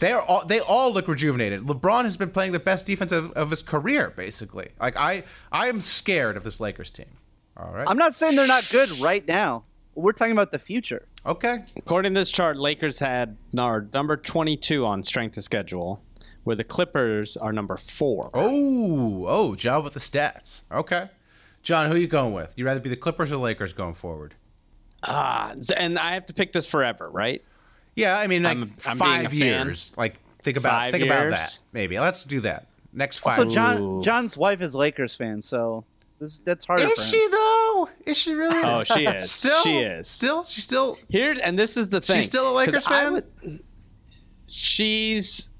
[0.00, 0.44] They're all.
[0.44, 1.62] They all look rejuvenated.
[1.62, 4.70] LeBron has been playing the best defense of, of his career, basically.
[4.80, 7.06] Like I, I am scared of this Lakers team.
[7.56, 7.86] All right.
[7.86, 9.64] I'm not saying they're not good right now.
[9.94, 11.06] we're talking about the future.
[11.24, 11.62] Okay.
[11.76, 16.02] According to this chart, Lakers had are number 22 on strength of schedule,
[16.42, 18.30] where the Clippers are number four.
[18.34, 20.62] Oh, oh, John with the stats.
[20.72, 21.10] Okay.
[21.62, 22.54] John, who are you going with?
[22.56, 24.34] You'd rather be the Clippers or the Lakers going forward?
[25.02, 27.42] Ah, so- and I have to pick this forever, right?
[27.96, 29.38] Yeah, I mean, like I'm- I'm five a fan.
[29.38, 29.92] years.
[29.96, 31.58] Like, think about Five think about that.
[31.72, 32.66] Maybe let's do that.
[32.92, 33.38] Next five.
[33.38, 34.02] Also, John Ooh.
[34.02, 35.84] John's wife is Lakers fan, so
[36.18, 37.10] this that's harder for is him.
[37.10, 37.88] she though?
[38.06, 38.60] Is she really?
[38.62, 39.30] Oh, she is.
[39.30, 40.08] Still, she is.
[40.08, 40.98] Still, she's still.
[41.08, 42.16] Here, and this is the thing.
[42.16, 43.12] She's still a Lakers fan?
[43.12, 43.60] would-
[44.46, 45.50] she's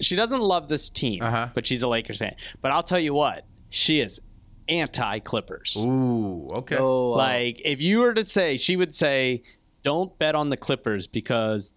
[0.00, 1.48] she doesn't love this team, Uh-huh.
[1.54, 2.34] but she's a Lakers fan.
[2.62, 4.20] But I'll tell you what, she is
[4.68, 5.76] anti Clippers.
[5.86, 6.76] Ooh, okay.
[6.78, 9.42] Oh, uh, Like if you were to say, she would say,
[9.82, 11.72] "Don't bet on the Clippers because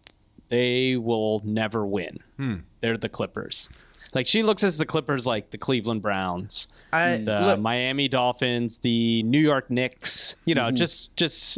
[0.50, 2.20] they will never win.
[2.38, 2.56] Hmm.
[2.82, 3.70] They're the Clippers."
[4.14, 8.80] Like she looks at the Clippers like the Cleveland Browns, I- the look- Miami Dolphins,
[8.80, 10.36] the New York Knicks.
[10.46, 10.66] You Mm-hmm.
[10.66, 11.58] know, just just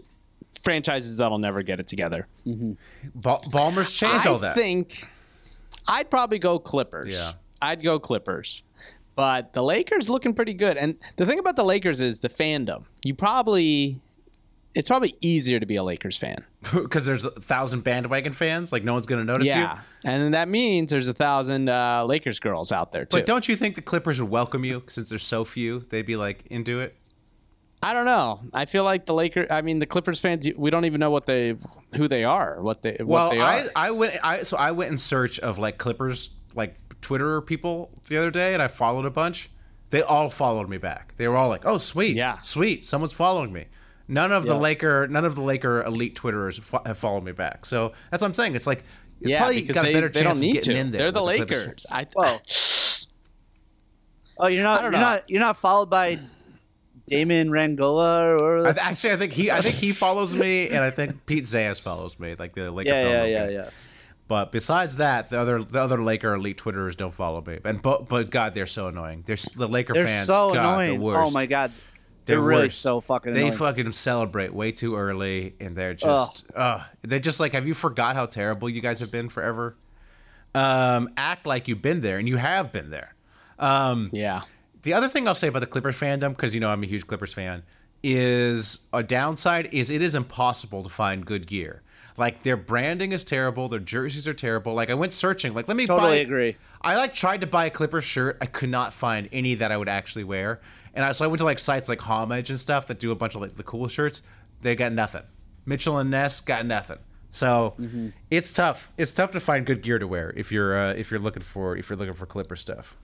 [0.64, 2.28] franchises that'll never get it together.
[2.46, 4.52] Ba- Ballmer's changed I all that.
[4.52, 5.08] I think
[5.88, 7.14] I'd probably go Clippers.
[7.14, 7.32] Yeah.
[7.62, 8.62] I'd go Clippers.
[9.16, 10.78] But the Lakers looking pretty good.
[10.78, 12.86] And the thing about the Lakers is the fandom.
[13.04, 14.02] You probably
[14.76, 16.44] it's probably easier to be a Lakers fan.
[16.74, 18.72] because there's a thousand bandwagon fans.
[18.72, 19.76] Like no one's gonna notice yeah.
[20.04, 20.12] you.
[20.12, 23.18] And that means there's a thousand uh, Lakers girls out there too.
[23.18, 25.80] But don't you think the Clippers would welcome you since there's so few?
[25.90, 26.96] They'd be like into it.
[27.82, 28.40] I don't know.
[28.54, 31.26] I feel like the Lakers I mean the Clippers fans we don't even know what
[31.26, 31.56] they
[31.96, 33.46] who they are, what they what Well, they are.
[33.46, 37.92] I I went I so I went in search of like Clippers like Twitter people
[38.08, 39.52] the other day, and I followed a bunch.
[39.92, 41.14] They all followed me back.
[41.18, 42.40] They were all like, "Oh, sweet, Yeah.
[42.42, 43.66] sweet, someone's following me."
[44.08, 47.66] None of the Laker, none of the Laker elite Twitterers fo- have followed me back.
[47.66, 48.56] So that's what I'm saying.
[48.56, 48.84] It's like
[49.22, 50.80] it's yeah, probably because got a they, better they chance don't of need getting to.
[50.82, 51.00] in there.
[51.04, 51.66] They're the Lakers.
[51.66, 51.86] fans.
[51.92, 52.42] I, Well,
[54.40, 55.00] oh, you're not don't you're know.
[55.00, 56.20] not you're not followed by
[57.08, 60.80] Damon Rangola or, I th- actually, I think he, I think he follows me, and
[60.80, 62.90] I think Pete Zayas follows me, like the Laker.
[62.90, 63.70] yeah, film yeah, yeah, yeah.
[64.28, 67.60] But besides that, the other the other Laker elite Twitterers don't follow me.
[67.66, 69.24] And but but God, they're so annoying.
[69.26, 70.28] They're the Laker They're fans.
[70.28, 71.00] so God, annoying.
[71.00, 71.28] The worst.
[71.28, 71.72] Oh my god,
[72.26, 73.58] They're they're, really so fucking They annoying.
[73.58, 78.16] fucking celebrate way too early, and they're just, uh, they're just like, have you forgot
[78.16, 79.76] how terrible you guys have been forever?
[80.56, 83.16] Um, act like you've been there, and you have been there.
[83.60, 84.44] Um, yeah.
[84.84, 87.08] the other thing I'll say about the Clippers fandom, because you know I'm a huge
[87.08, 87.64] Clippers fan,
[88.02, 91.82] is a downside is it is impossible to find good gear.
[92.18, 94.74] Like their branding is terrible, their jerseys are terrible.
[94.74, 96.16] Like I went searching, like let me Totally buy.
[96.18, 96.58] agree.
[96.82, 99.78] I like tried to buy a Clippers shirt, I could not find any that I
[99.78, 100.60] would actually wear,
[100.94, 103.16] and I so I went to like sites like Homage and stuff that do a
[103.16, 104.22] bunch of like the cool shirts.
[104.62, 105.24] They got nothing.
[105.66, 107.00] Mitchell and Ness got nothing.
[107.32, 108.10] So Mm-hmm.
[108.30, 108.94] it's tough.
[108.98, 111.76] It's tough to find good gear to wear if you're uh, if you're looking for
[111.76, 112.96] if you're looking for Clipper stuff.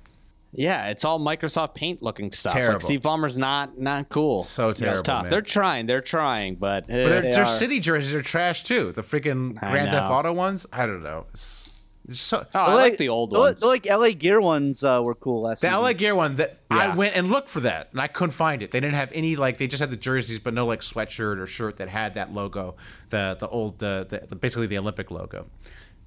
[0.51, 2.53] Yeah, it's all Microsoft Paint looking stuff.
[2.53, 2.73] Terrible.
[2.73, 4.43] Like Steve Ballmer's not not cool.
[4.45, 5.23] So It's terrible, tough.
[5.23, 5.29] man.
[5.29, 5.85] They're trying.
[5.85, 7.47] They're trying, but, But their, They their are.
[7.47, 8.91] city jerseys are trash too.
[8.91, 10.09] The freaking Grand Theft.
[10.09, 10.65] Auto ones.
[10.73, 11.27] I don't know.
[11.33, 11.71] It's,
[12.07, 13.61] it's so oh, I The like the old the, ones.
[13.61, 15.83] The, like LA Gear ones uh, were cool last the season.
[15.83, 16.77] LA Gear one that Yeah.
[16.77, 18.71] I went and looked for that and I couldn't find it.
[18.71, 21.45] They didn't have any like they just had the jerseys but no like sweatshirt or
[21.45, 22.75] shirt that had that logo.
[23.11, 25.45] The the old the, the, the basically the Olympic logo.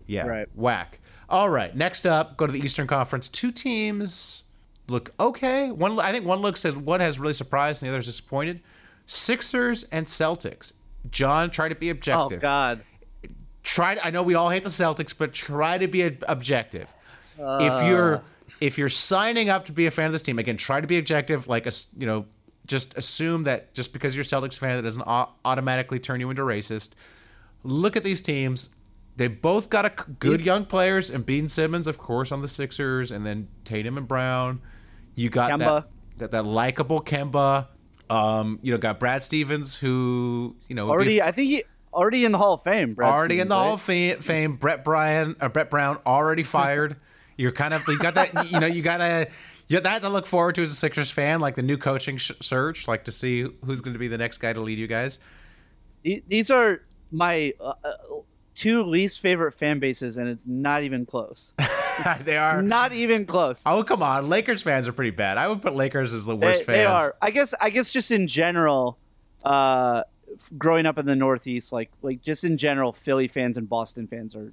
[0.09, 0.27] Yeah.
[0.27, 0.49] Right.
[0.57, 0.99] Whack.
[1.33, 1.75] All right.
[1.75, 3.27] Next up, go to the Eastern Conference.
[3.27, 4.43] Two teams
[4.87, 5.71] look okay.
[5.71, 8.61] One I think one looks as one has really surprised and the other is disappointed.
[9.07, 10.75] Sixers and Celtics.
[11.11, 12.39] John, try to be oh, objective.
[12.39, 12.43] Oh.
[12.43, 12.83] God,
[13.63, 16.89] try to, I know we all hate the Celtics, but try to be ob- objective.
[17.39, 17.85] if uh.
[17.87, 18.23] you're
[18.61, 20.99] if you're signing up to be a fan of this team, again, try to be
[20.99, 21.49] objective.
[21.49, 22.27] Like a you know,
[22.67, 25.03] just assume that just because you're a Celtics fan, that doesn't
[25.47, 26.91] automatically turn you into racist.
[27.65, 28.69] Look at these teams.
[29.17, 33.11] They both got a good young players, and Ben Simmons, of course, on the Sixers,
[33.11, 34.61] and then Tatum and Brown.
[35.15, 35.59] You got Kemba.
[35.59, 37.69] that got that likable Kemba.
[38.09, 42.25] Um, you know, got Brad Stevens, who you know already a I think he already
[42.25, 42.95] in the Hall of Fame.
[42.95, 43.63] Brad already in the right?
[43.63, 44.19] Hall of Fame.
[44.21, 46.97] fame Brett Bryan, or Brett Brown, already fired.
[47.37, 48.51] You're kind of you got that.
[48.51, 49.29] You know, you gotta
[49.69, 52.33] Yeah, that to look forward to as a Sixers fan, like the new coaching sh-
[52.41, 55.19] search, like to see who's going to be the next guy to lead you guys.
[56.03, 57.93] These are my uh, uh,
[58.55, 61.55] two least favorite fan bases, and it's not even close.
[62.25, 62.63] they are.
[62.63, 63.63] not even close.
[63.67, 65.39] Oh come on, Lakers fans are pretty bad.
[65.39, 66.77] I would put Lakers as the They, worst fans.
[66.77, 67.15] they are.
[67.21, 67.55] I guess.
[67.61, 68.99] I guess just in general,
[69.45, 70.03] uh,
[70.57, 74.35] growing up in the Northeast, like like just in general, Philly fans and Boston fans
[74.35, 74.53] are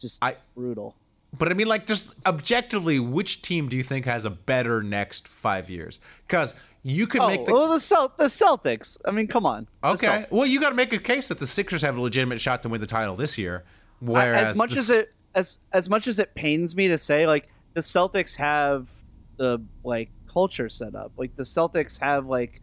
[0.00, 0.96] just I- brutal.
[1.36, 5.26] But I mean, like, just objectively, which team do you think has a better next
[5.26, 5.98] five years?
[6.28, 6.54] Because
[6.86, 8.96] you could Oh, make the well, the Celt- the Celtics.
[9.04, 9.66] I mean, come on.
[9.82, 10.26] Okay.
[10.30, 12.68] Well, you got to make a case that the Sixers have a legitimate shot to
[12.68, 13.64] win the title this year.
[13.66, 16.98] I- Whereas as much the as it as as much as it pains me to
[16.98, 18.90] say, like the Celtics have
[19.38, 21.12] the like culture set up.
[21.16, 22.60] Like the Celtics have like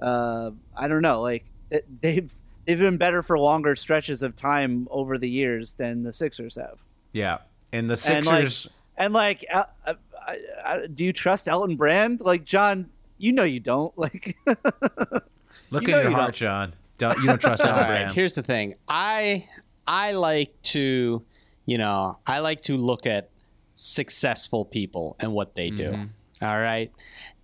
[0.00, 2.32] uh I don't know, like th- they've
[2.66, 6.84] they've been better for longer stretches of time over the years than the Sixers have.
[7.12, 7.38] Yeah,
[7.72, 8.68] and the And like, Sixers.
[8.96, 9.94] and like, uh, uh,
[10.26, 12.20] I, I, do you trust Elton Brand?
[12.20, 12.88] Like John,
[13.22, 13.94] you know you don't.
[14.02, 14.36] Like,
[15.70, 16.34] look you at your you heart, don't.
[16.34, 16.74] John.
[16.98, 18.74] Don't you don't trust All Alan right, here's the thing.
[18.88, 19.46] I
[19.86, 21.22] I like to,
[21.64, 23.30] you know, I like to look at
[23.74, 25.90] successful people and what they do.
[25.90, 26.44] Mm-hmm.
[26.44, 26.92] All right.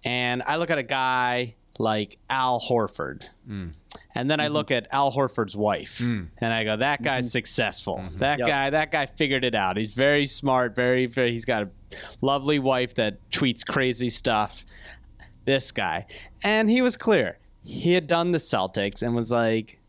[0.04, 3.22] And I look at a guy like Al Horford.
[3.48, 3.74] Mm.
[4.14, 7.98] And then I look at Al Horford's wife and I go, that guy's successful.
[7.98, 8.18] Mm-hmm.
[8.18, 8.48] That Yep.
[8.48, 9.76] guy, that guy figured it out.
[9.76, 11.68] He's very smart, very, very, he's got a
[12.20, 14.64] lovely wife that tweets crazy stuff.
[15.48, 16.04] This guy.
[16.44, 17.38] And he was clear.
[17.64, 19.80] He had done the Celtics and was like,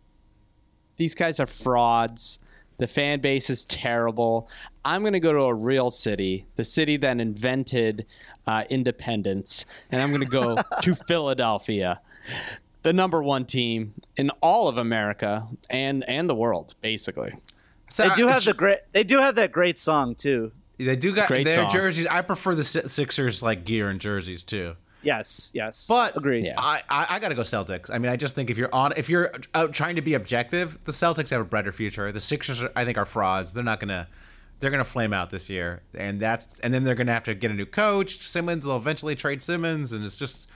[0.95, 2.39] these guys are frauds.
[2.77, 4.49] The fan base is terrible.
[4.85, 8.05] I'm going to go to a real city, the city that invented
[8.47, 11.99] uh, independence, and I'm going to go to Philadelphia,
[12.83, 17.33] the number one team in all of America and and the world, basically.
[17.89, 18.79] So they do I- have the great.
[18.93, 20.53] They do have that great song too.
[20.77, 21.69] They do got Great their song.
[21.69, 22.07] jerseys.
[22.07, 24.77] I prefer the Sixers like gear and jerseys too.
[25.01, 25.85] Yes, yes.
[25.87, 26.45] But agreed.
[26.45, 26.59] Yeah.
[26.59, 27.89] I, I I gotta go Celtics.
[27.89, 30.77] I mean, I just think if you're on, if you're out trying to be objective,
[30.85, 32.11] the Celtics have a brighter future.
[32.11, 33.53] The Sixers, are, I think, are frauds.
[33.53, 34.07] They're not gonna,
[34.59, 37.49] they're gonna flame out this year, and that's and then they're gonna have to get
[37.49, 38.27] a new coach.
[38.27, 40.49] Simmons will eventually trade Simmons, and it's just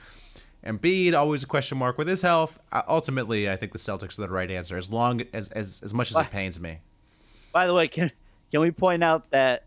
[0.64, 2.58] Embiid always a question mark with his health.
[2.70, 5.94] Uh, ultimately, I think the Celtics are the right answer, as long as as as
[5.94, 6.80] much as it pains me.
[7.52, 8.10] By the way, can
[8.50, 9.64] can we point out that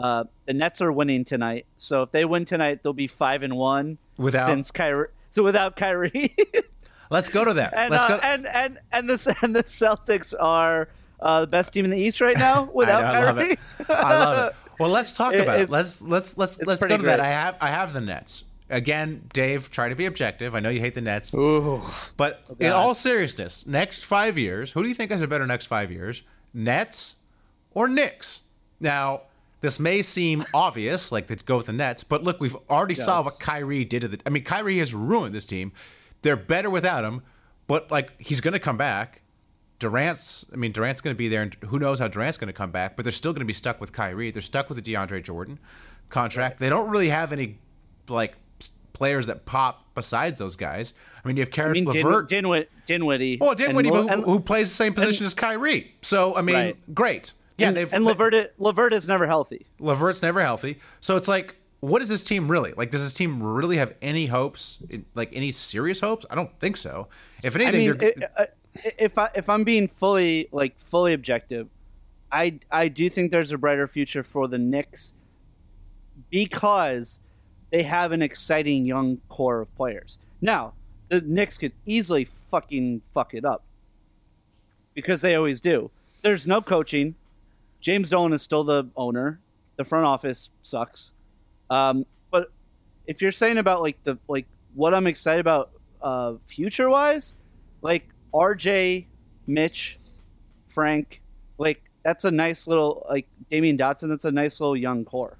[0.00, 1.66] uh, the Nets are winning tonight?
[1.76, 5.08] So if they win tonight, they'll be five and one Without- since Kyrie.
[5.30, 6.34] So without Kyrie,
[7.10, 7.72] Let's go to that.
[7.76, 8.14] and, uh, go.
[8.22, 10.88] and and and the and the Celtics are
[11.20, 13.52] uh, the best team in the East right now without I, know, I love Kyrie.
[13.52, 13.58] it.
[13.90, 14.56] I love it.
[14.80, 15.70] Well, let's talk It- about it.
[15.70, 17.20] Let's let's let's let's go pretty to that.
[17.20, 19.28] I have I have the Nets again.
[19.32, 20.54] Dave, try to be objective.
[20.54, 21.82] I know you hate the Nets, Ooh.
[22.16, 25.66] but in all seriousness, next five years, who do you think has a better next
[25.66, 26.22] five years?
[26.54, 27.16] Nets
[27.72, 28.42] or Knicks?
[28.80, 29.22] Now.
[29.60, 33.18] This may seem obvious, like to go with the Nets, but look, we've already saw
[33.18, 33.26] does.
[33.26, 34.20] what Kyrie did to the.
[34.24, 35.72] I mean, Kyrie has ruined this team.
[36.22, 37.22] They're better without him,
[37.66, 39.20] but like he's going to come back.
[39.78, 42.52] Durant's, I mean, Durant's going to be there, and who knows how Durant's going to
[42.52, 44.30] come back, but they're still going to be stuck with Kyrie.
[44.30, 45.58] They're stuck with the DeAndre Jordan
[46.10, 46.58] contract.
[46.58, 47.58] They don't really have any,
[48.06, 48.34] like,
[48.92, 50.92] players that pop besides those guys.
[51.24, 52.28] I mean, you have I Caris mean, Din- LeVert.
[52.28, 53.38] Dinwiddie, Dinwiddie.
[53.40, 55.94] well, Dinwiddie, who, and, who plays the same position as Kyrie.
[56.02, 56.94] So, I mean, Right.
[56.94, 57.32] great.
[57.60, 59.66] Yeah, and, they've and Levert, Levert is never healthy.
[59.78, 60.78] Levert's never healthy.
[61.00, 62.72] So it's like, what is this team really?
[62.76, 64.82] Like, does this team really have any hopes?
[65.14, 66.26] Like, any serious hopes?
[66.30, 67.08] I don't think so.
[67.42, 68.44] If I anything, mean, it- uh,
[68.98, 71.68] if I if I'm being fully like fully objective,
[72.30, 75.14] I I do think there's a brighter future for the Knicks
[76.30, 77.20] because
[77.70, 80.18] they have an exciting young core of players.
[80.40, 80.74] Now,
[81.08, 83.64] the Knicks could easily fucking fuck it up
[84.94, 85.90] because they always do.
[86.22, 87.14] There's no coaching.
[87.80, 89.40] James Dolan is still the owner.
[89.76, 91.12] The front office sucks.
[91.70, 92.50] Um, but
[93.06, 95.70] if you're saying about like the like what I'm excited about
[96.02, 97.34] uh, future wise,
[97.82, 99.06] like RJ,
[99.46, 99.98] Mitch,
[100.66, 101.22] Frank,
[101.58, 104.08] like that's a nice little like Damyean Dotson.
[104.08, 105.38] That's a nice little young core.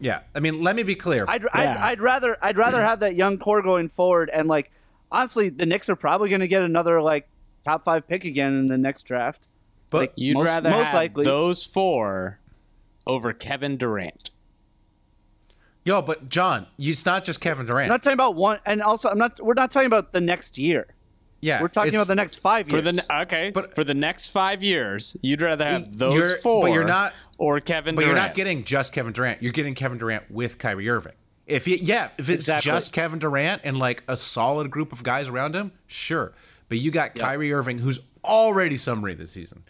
[0.00, 0.20] yeah.
[0.34, 1.24] I mean, let me be clear.
[1.26, 4.30] I'd, I'd, I'd rather I'd rather have that young core going forward.
[4.32, 4.70] And like
[5.10, 7.28] honestly, the Knicks are probably going to get another like
[7.64, 9.42] top five pick again in the next draft.
[9.90, 12.38] But like, You'd most, rather most have likely those four
[13.06, 14.30] over Kevin Durant.
[15.84, 17.86] yo, but John, it's not just Kevin Durant.
[17.86, 19.40] I'm not talking about one, and also I'm not.
[19.42, 20.86] We're not talking about the next year.
[21.40, 22.96] yeah, We're talking about the next five For years.
[23.06, 26.84] the okay, But- for the next five years, you'd rather have those You're- but you're
[26.84, 28.16] not- or Kevin But Durant.
[28.16, 29.40] you're not getting just Kevin Durant.
[29.40, 31.12] You're getting Kevin Durant with Kyrie Irving.
[31.46, 32.70] If you, yeah, if it's Exactly.
[32.72, 36.32] just Kevin Durant and like a solid group of guys around him, sure.
[36.68, 39.62] But you got Kyrie Irving, who's already summary this season.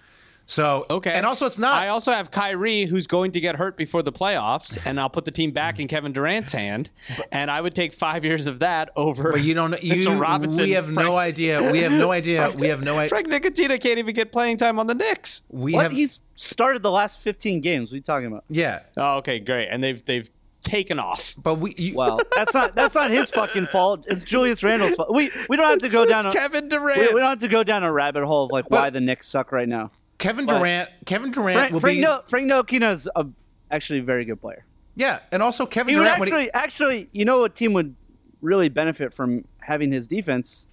[0.51, 1.13] So Okay.
[1.13, 1.75] and also it's not.
[1.75, 5.27] I also have Kyrie, who's going to get hurt before the playoffs, and I'll put
[5.27, 6.89] the team back in Kevin Durant's hand,
[7.31, 9.31] and I would take five years of that over.
[9.33, 9.71] but you don't.
[9.85, 10.65] Mitchell You, Robinson.
[10.65, 11.71] we have Frank, no idea.
[11.71, 12.51] We have no idea.
[12.57, 13.11] we have no idea.
[13.11, 15.43] Frank Ntilikina can't even get playing time on the Knicks.
[15.51, 15.93] We what have.
[15.93, 17.91] he's started the last 15 games.
[17.91, 18.45] What are you talking about?
[18.49, 20.31] yeah, Oh, okay, great, and they've they've
[20.63, 21.35] taken off.
[21.37, 21.75] but we.
[21.77, 24.07] You, Well, that's not that's not his fucking fault.
[24.09, 25.13] It's Julius Randle's fault.
[25.13, 26.25] We we don't have to go down.
[26.27, 26.99] It's a, Kevin Durant.
[27.01, 29.29] we, we don't have to go down a rabbit hole of like why the Knicks
[29.29, 29.91] suck right now.
[30.19, 30.91] Kevin but- Durant.
[31.07, 32.03] Kevin Durant Frank will Frank, be.
[32.03, 33.27] no, Frank Ntilikina is a,
[33.71, 34.65] actually a very good player.
[34.97, 36.21] Yeah, and also Kevin He would Durant.
[36.21, 37.95] when actually actually you know what team would
[38.41, 40.67] really benefit from having his defense?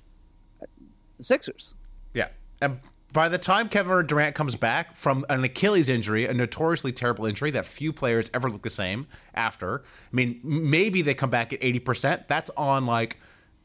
[1.17, 1.75] The Sixers.
[2.13, 2.29] Yeah.
[2.61, 2.79] And
[3.13, 7.51] by the time Kevin Durant comes back from an Achilles injury, a notoriously terrible injury
[7.51, 11.61] that few players ever look the same after, I mean, maybe they come back at
[11.61, 12.27] 80%.
[12.27, 13.17] That's on like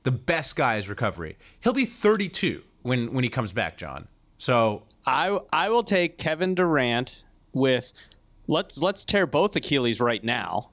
[0.05, 1.37] the best guy's recovery.
[1.61, 4.07] He'll be 32 when when he comes back, John.
[4.39, 7.93] So I I will take Kevin Durant with
[8.47, 10.71] let's let's tear both Achilles right now.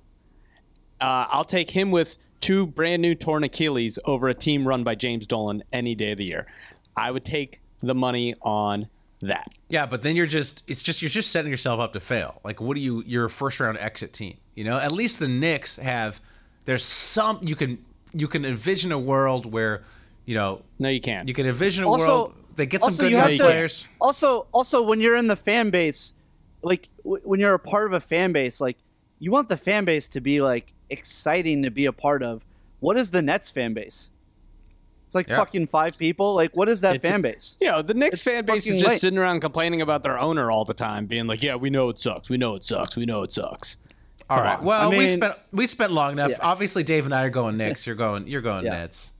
[0.99, 4.95] Uh, I'll take him with two brand new torn Achilles over a team run by
[4.95, 6.47] James Dolan any day of the year.
[6.95, 8.87] I would take the money on
[9.21, 9.51] that.
[9.69, 12.41] Yeah, but then you're just it's just you're just setting yourself up to fail.
[12.43, 14.37] Like what do you you're a first round exit team.
[14.55, 16.19] You know, at least the Knicks have
[16.65, 19.83] there's some you can you can envision a world where,
[20.25, 21.27] you know, No, you can't.
[21.27, 23.43] you can envision a Also- world they get some also good you young have to-
[23.43, 23.85] players.
[24.01, 26.13] Also, also when you're in the fan base,
[26.61, 28.77] like w- when you're a part of a fan base, like
[29.19, 32.43] you want the fan base to be like exciting to be a part of.
[32.79, 34.09] What is the Nets fan base?
[35.05, 35.37] It's like Yeah.
[35.37, 36.35] fucking five people.
[36.35, 37.55] Like, what is that It's- fan base?
[37.61, 38.99] you know, the Knicks It's fan base is just late.
[38.99, 41.97] sitting around complaining about their owner all the time, being like, "Yeah, we know it
[41.97, 42.29] sucks.
[42.29, 42.97] We know it sucks.
[42.97, 43.77] We know it sucks."
[44.29, 44.59] All right.
[44.59, 44.65] on.
[44.65, 46.31] Well, I we spent we spent long enough.
[46.31, 46.37] Yeah.
[46.41, 47.87] Obviously, Dave and I are going Knicks.
[47.87, 48.71] You're going you're going Yeah.
[48.73, 49.13] Nets.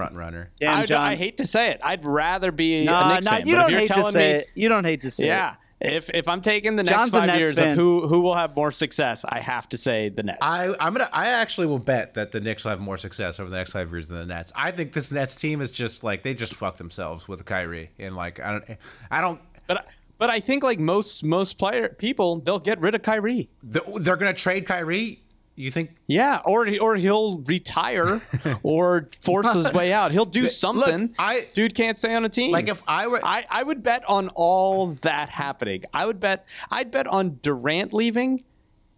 [0.00, 0.50] Front runner.
[0.60, 1.02] Damn, I, John.
[1.02, 1.80] I hate to say it.
[1.82, 3.46] I'd rather be a Nah, Knicks nah, fan.
[3.46, 4.48] you but don't you're hate to telling say me, it.
[4.54, 5.52] You don't hate to say Yeah.
[5.52, 5.56] it.
[5.82, 7.70] If if I'm taking the next John's a five Nets years fan.
[7.70, 10.38] of who who will have more success, I have to say the Nets.
[10.42, 13.48] I I'm gonna I actually will bet that the Knicks will have more success over
[13.48, 14.52] the next five years than the Nets.
[14.54, 18.14] I think this Nets team is just like they just fuck themselves with Kyrie and
[18.14, 18.78] like I don't
[19.10, 19.86] I don't but
[20.18, 23.48] but I think like most most player people, they'll get rid of Kyrie.
[23.62, 25.22] they're gonna trade Kyrie.
[25.60, 28.20] You think Yeah, or he- or he'll retire
[28.62, 30.12] or force his way out.
[30.12, 31.14] He'll do something.
[31.18, 32.50] I- dude can't stay on a team.
[32.52, 35.84] Like, if I were- I, I would bet on all that happening.
[35.94, 38.44] I would bet I'd bet on Durant leaving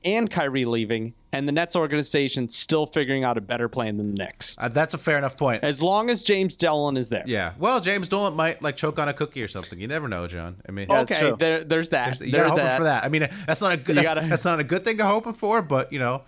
[0.04, 4.24] and Kyrie leaving and the Nets organization still figuring out a better plan than the
[4.24, 4.54] Knicks.
[4.58, 5.62] uh, that's a fair enough point?
[5.64, 7.22] As long as James Dolan is there.
[7.24, 7.52] yeah.
[7.58, 9.80] Well, James Dolan might like choke on a cookie or something.
[9.80, 10.56] You never know, John.
[10.68, 12.06] I mean, Okay, there, there's that.
[12.18, 12.78] there's, you there's gotta hope that.
[12.78, 13.04] for that.
[13.04, 13.94] I mean, that's not a good.
[13.96, 16.22] That's, gotta- that's not a good thing to hope for, but you know,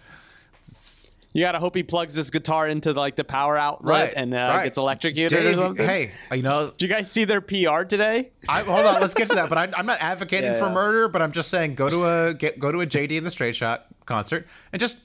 [1.34, 4.36] You gotta hope he plugs his guitar into like the power outlet right and uh,
[4.36, 4.64] right.
[4.64, 5.84] gets electrocuted Dave, or something.
[5.84, 8.30] Hey, you know, do you guys see their PR today?
[8.48, 9.48] I, hold on, let's get to that.
[9.48, 10.74] But I, I'm not advocating Yeah, for yeah.
[10.74, 13.32] murder, but I'm just saying go to a get go to a JD in the
[13.32, 14.98] Straight Shot concert and just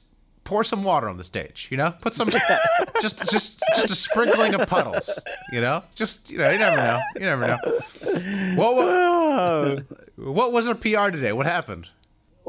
[0.44, 1.68] pour some water on the stage.
[1.72, 2.30] You know, put some
[3.02, 5.20] just just just a sprinkling of puddles.
[5.52, 7.00] You know, just you know, you never know.
[7.16, 7.58] You never know.
[8.56, 9.84] What what,
[10.16, 11.34] what was our PR today?
[11.34, 11.88] What happened?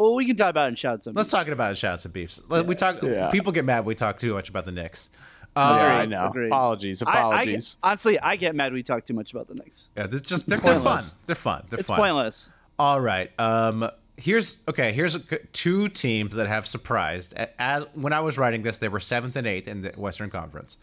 [0.00, 1.06] Well, we can talk about it in shouts.
[1.12, 2.40] Let's talk about shouts and beefs.
[2.48, 3.02] Let- We talk.
[3.02, 3.30] Yeah.
[3.30, 3.80] People get mad.
[3.80, 5.10] when We talk too much about the Knicks.
[5.54, 6.28] yeah, Uh, I know.
[6.28, 6.46] agreed.
[6.46, 7.02] Apologies.
[7.02, 7.76] I, I, Apologies.
[7.82, 9.90] honestly, I get mad we talk too much about the Knicks.
[9.96, 10.82] yeah, this just they're, they're fun.
[10.82, 11.14] pointless.
[11.26, 11.64] They're fun.
[11.68, 11.98] They're It's fun.
[11.98, 12.50] pointless.
[12.78, 13.30] All right.
[13.38, 13.90] Um.
[14.16, 14.92] Here's okay.
[14.92, 15.20] Here's a,
[15.52, 17.32] two teams that have surprised.
[17.34, 20.30] A- As when I was writing this, they were seventh and eighth in the Western
[20.30, 20.78] Conference.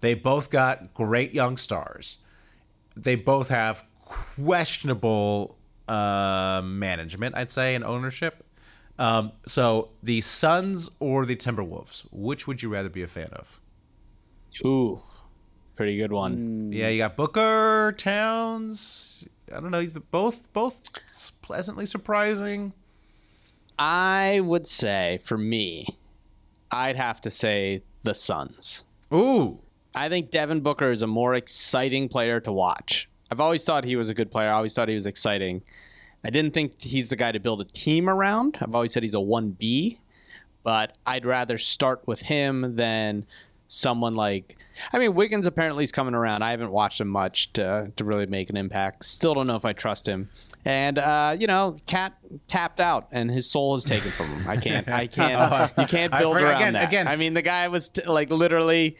[0.00, 2.18] They both got great young stars.
[2.96, 5.56] They both have questionable
[5.88, 8.44] uh, management, I'd say, and ownership.
[8.98, 13.60] Um, so the Suns or the Timberwolves, which would you rather be a fan of?
[14.64, 15.02] Ooh,
[15.76, 16.72] pretty good one.
[16.72, 19.24] Yeah, you got Booker, Towns.
[19.54, 19.86] I don't know.
[20.10, 20.80] Both both
[21.42, 22.72] pleasantly surprising.
[23.78, 25.98] I would say for me,
[26.70, 28.84] I'd have to say the Suns.
[29.12, 29.58] Ooh,
[29.94, 33.08] I think Devin Booker is a more exciting player to watch.
[33.30, 34.48] I've always thought he was a good player.
[34.48, 35.62] I always thought he was exciting.
[36.24, 38.58] I didn't think he's the guy to build a team around.
[38.60, 39.98] I've always said he's a 1B,
[40.62, 43.26] but I'd rather start with him than
[43.68, 44.56] someone like
[44.92, 46.42] I mean Wiggins apparently is coming around.
[46.42, 49.04] I haven't watched him much to to really make an impact.
[49.04, 50.28] Still don't know if I trust him.
[50.64, 52.12] And uh, you know, KAT
[52.46, 54.48] tapped out, and his soul is taken from him.
[54.48, 56.88] I can't, I can't, you can't build forgot- around again- that.
[56.88, 58.96] again- I mean, the guy was t- like literally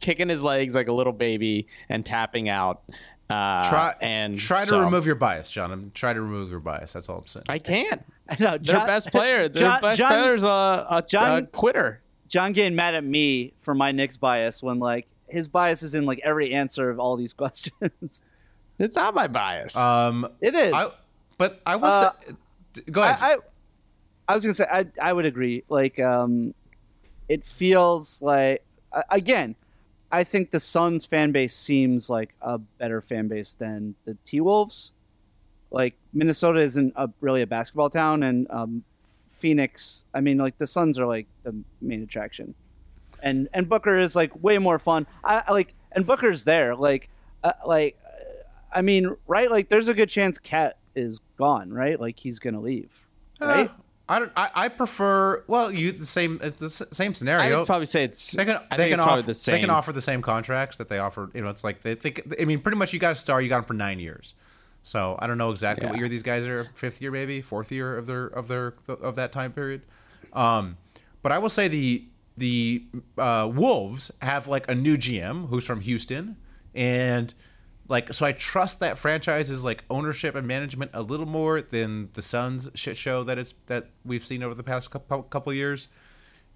[0.00, 2.82] kicking his legs like a little baby and tapping out.
[3.30, 5.70] Uh, try and try to so- remove your bias, John.
[5.72, 6.92] I'm try to remove your bias.
[6.92, 7.46] That's all I'm saying.
[7.48, 8.04] I can't.
[8.28, 9.48] I know, Their best player.
[9.48, 12.00] Their John- best John- player's a, a, John- a quitter.
[12.28, 16.06] John getting mad at me for my Knicks bias when like his bias is in
[16.06, 18.22] like every answer of all these questions.
[18.78, 19.76] It's not my bias.
[19.76, 20.72] um, it is.
[20.72, 20.88] I,
[21.38, 22.10] but I will Uh,
[22.74, 23.18] say, go ahead.
[23.20, 23.36] I, I,
[24.28, 25.64] I was gonna say I I would agree.
[25.68, 26.54] Like, um,
[27.28, 28.64] it feels like
[29.10, 29.54] again,
[30.12, 34.40] I think the Suns fan base seems like a better fan base than the T
[34.40, 34.92] Wolves.
[35.70, 40.04] Like Minnesota isn't a, really a basketball town, and um, Phoenix.
[40.12, 42.54] I mean, like the Suns are like the main attraction,
[43.22, 45.06] and and Booker is like way more fun.
[45.22, 46.74] I, I like and Booker's there.
[46.74, 47.08] Like,
[47.44, 49.50] uh, like, uh, I mean, right?
[49.50, 52.00] Like, there's a good chance KAT is gone, right?
[52.00, 53.06] Like he's gonna leave,
[53.40, 53.70] right?
[53.70, 53.74] Uh,
[54.10, 54.32] I don't.
[54.36, 55.44] I, I prefer.
[55.46, 57.54] Well, you the same uh, the same scenario.
[57.54, 58.32] I would probably say it's.
[58.32, 59.52] they can I they think can offer the same.
[59.54, 61.30] they can offer the same contracts that they offer.
[61.32, 62.22] You know, it's like they think.
[62.40, 63.40] I mean, pretty much you got a star.
[63.40, 64.34] You got him for nine years.
[64.82, 66.00] So I don't know exactly what Yeah.
[66.00, 66.68] year these guys are.
[66.74, 69.82] Fifth year, maybe fourth year of their of their of that time period.
[70.32, 70.76] Um,
[71.22, 72.04] but I will say the
[72.36, 72.84] the
[73.16, 76.36] uh, Wolves have like a new GM who's from Houston,
[76.74, 77.32] and
[77.90, 82.22] Like, so I trust that franchise's like ownership and management a little more than the
[82.22, 85.88] Suns shit show that it's that we've seen over the past couple couple years.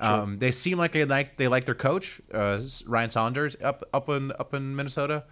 [0.01, 4.09] Um, they seem like they like they like their coach, uh, Ryan Saunders, up up
[4.09, 5.25] in up in Minnesota.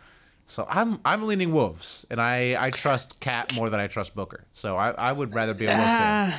[0.45, 4.45] So I'm I'm leaning Wolves, and I I trust KAT more than I trust Booker.
[4.53, 6.35] So I, I would rather be a Wolf fan.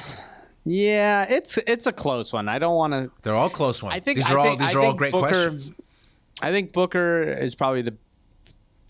[0.65, 2.47] Yeah, it's it's a close one.
[2.49, 3.11] I don't want to.
[3.21, 3.95] They're all close ones.
[3.95, 5.71] I think these I are all think- these I are all great Booker- questions.
[6.41, 7.93] I think Booker is probably the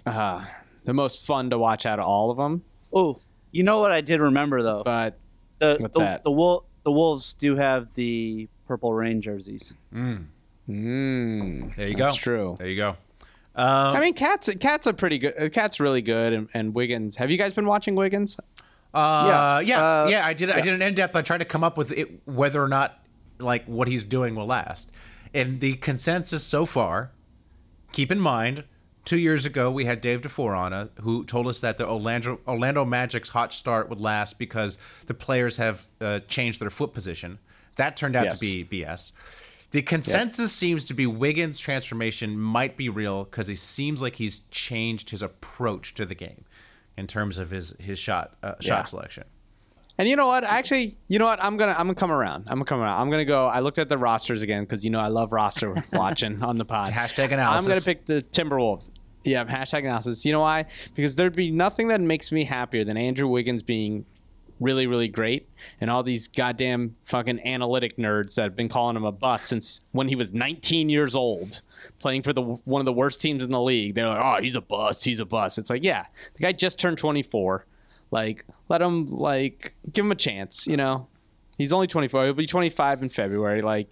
[0.05, 0.45] uh,
[0.85, 2.63] the most fun to watch out of all of them.
[2.93, 3.19] Oh,
[3.51, 4.83] you know what I did remember though?
[4.83, 5.17] But
[5.59, 6.23] the what's the, that?
[6.23, 9.73] the Wol- the Wolves do have the purple rain jerseys.
[9.93, 12.05] mm, There you go.
[12.05, 12.55] that's true.
[12.57, 12.89] There you go.
[13.55, 15.53] Um, I mean, KAT's KAT's a pretty good.
[15.53, 17.15] KAT's really good, and, and Wiggins.
[17.17, 18.35] Have you guys been watching Wiggins?
[18.93, 20.25] Uh, yeah, yeah, Uh, yeah.
[20.25, 20.49] I did.
[20.49, 21.15] I did an in depth.
[21.15, 22.99] I tried to come up with it, whether or not
[23.39, 24.91] like what he's doing will last.
[25.35, 27.11] And the consensus so far,
[27.91, 28.63] keep in mind,
[29.05, 32.39] two years ago we had Dave DeFore on, uh, who told us that the Orlando
[32.47, 34.77] Orlando Magic's hot start would last because
[35.07, 37.39] the players have uh, changed their foot position.
[37.75, 38.39] That turned out Yes.
[38.39, 39.11] to be BS.
[39.71, 44.41] The consensus seems to be Wiggins' transformation might be real because he seems like he's
[44.51, 46.45] changed his approach to the game
[46.95, 49.23] in terms of his his shot uh, shot selection.
[49.97, 50.43] And you know what?
[50.43, 51.43] Actually, you know what?
[51.43, 52.45] I'm gonna I'm gonna come around.
[52.47, 52.99] I'm gonna come around.
[52.99, 53.45] I'm gonna go.
[53.45, 56.65] I looked at the rosters again because you know I love roster watching on the
[56.65, 56.89] pod.
[56.89, 57.65] Hashtag analysis.
[57.65, 58.89] I'm gonna pick the Timberwolves.
[59.23, 60.25] Yeah, hashtag analysis.
[60.25, 60.65] You know why?
[60.95, 64.05] Because there'd be nothing that makes me happier than Andrew Wiggins being
[64.59, 65.47] really, really great,
[65.79, 69.81] and all these goddamn fucking analytic nerds that have been calling him a bust since
[69.91, 71.61] when he was 19 years old,
[71.99, 73.93] playing for the one of the worst teams in the league.
[73.95, 75.05] They're like, "Oh, he's a bust.
[75.05, 77.65] He's a bust." It's like, yeah, the guy just turned 24.
[78.13, 80.67] Like, let him like give him a chance.
[80.67, 81.07] You know,
[81.57, 82.25] he's only 24.
[82.25, 83.61] He'll be 25 in February.
[83.61, 83.89] Like,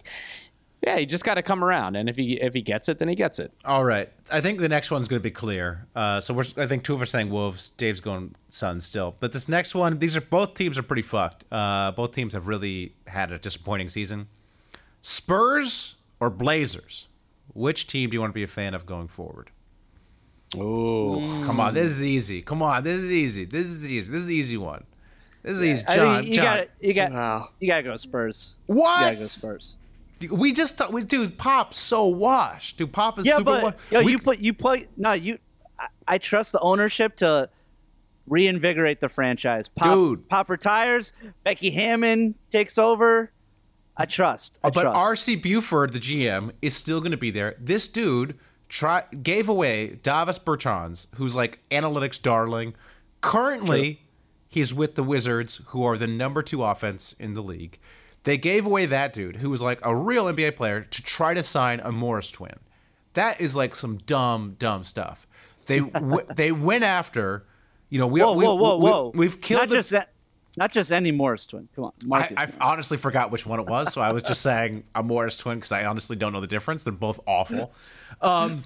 [0.80, 3.08] yeah, he just got to come around, and if he if he gets it, then
[3.08, 3.52] he gets it.
[3.64, 5.86] All right, I think the next one's going to be clear.
[5.94, 7.70] Uh, so we're I think two of us saying Wolves.
[7.70, 11.44] Dave's going Suns still, but this next one, these are both teams are pretty fucked.
[11.52, 14.28] Uh, both teams have really had a disappointing season.
[15.02, 17.08] Spurs or Blazers?
[17.54, 19.50] Which team do you want to be a fan of going forward?
[20.56, 22.42] Oh, Come on, this is easy.
[22.42, 23.44] Come on, this is easy.
[23.44, 24.10] This is easy.
[24.12, 24.84] This is an easy one.
[25.42, 25.86] This is easy.
[25.86, 26.44] I John, you John.
[26.44, 28.56] got you got you got to go Spurs.
[28.68, 29.00] You What?
[29.00, 29.76] got to go Spurs.
[30.30, 31.36] We just talk, we, dude.
[31.36, 32.76] Pop's so washed.
[32.76, 33.78] Dude, Pop is Yeah, super but washed.
[33.92, 35.38] yo, We- you put you play no you.
[35.78, 37.48] I, I trust the ownership to
[38.28, 39.68] reinvigorate the franchise.
[39.68, 40.28] Pop, Dude.
[40.28, 41.12] Pop retires.
[41.42, 43.32] Becky Hammon takes over.
[43.96, 44.58] I trust.
[44.62, 45.26] I but trust.
[45.28, 47.56] RC Buford, the GM, is still going to be there.
[47.58, 48.38] This dude
[48.72, 52.74] try gave away Davis Bertans, who's like analytics darling.
[53.20, 54.00] Currently,
[54.48, 57.78] he's with the Wizards, who are the number two offense in the league.
[58.24, 61.42] They gave away that dude, who was like a real NBA player, to try to
[61.42, 62.54] sign a Morris twin.
[63.12, 65.26] That is like some dumb, dumb stuff.
[65.66, 67.44] They w- they went after,
[67.90, 69.12] you know, we whoa, we, whoa, whoa, we, whoa!
[69.14, 70.11] We've killed not the- just that,
[70.56, 71.68] not just any Morris twin.
[71.74, 72.36] Come on, I, Marcus.
[72.36, 72.56] I Morris.
[72.60, 75.72] honestly forgot which one it was, so I was just saying a Morris twin because
[75.72, 76.84] I honestly don't know the difference.
[76.84, 77.72] They're both awful.
[78.20, 78.58] Um,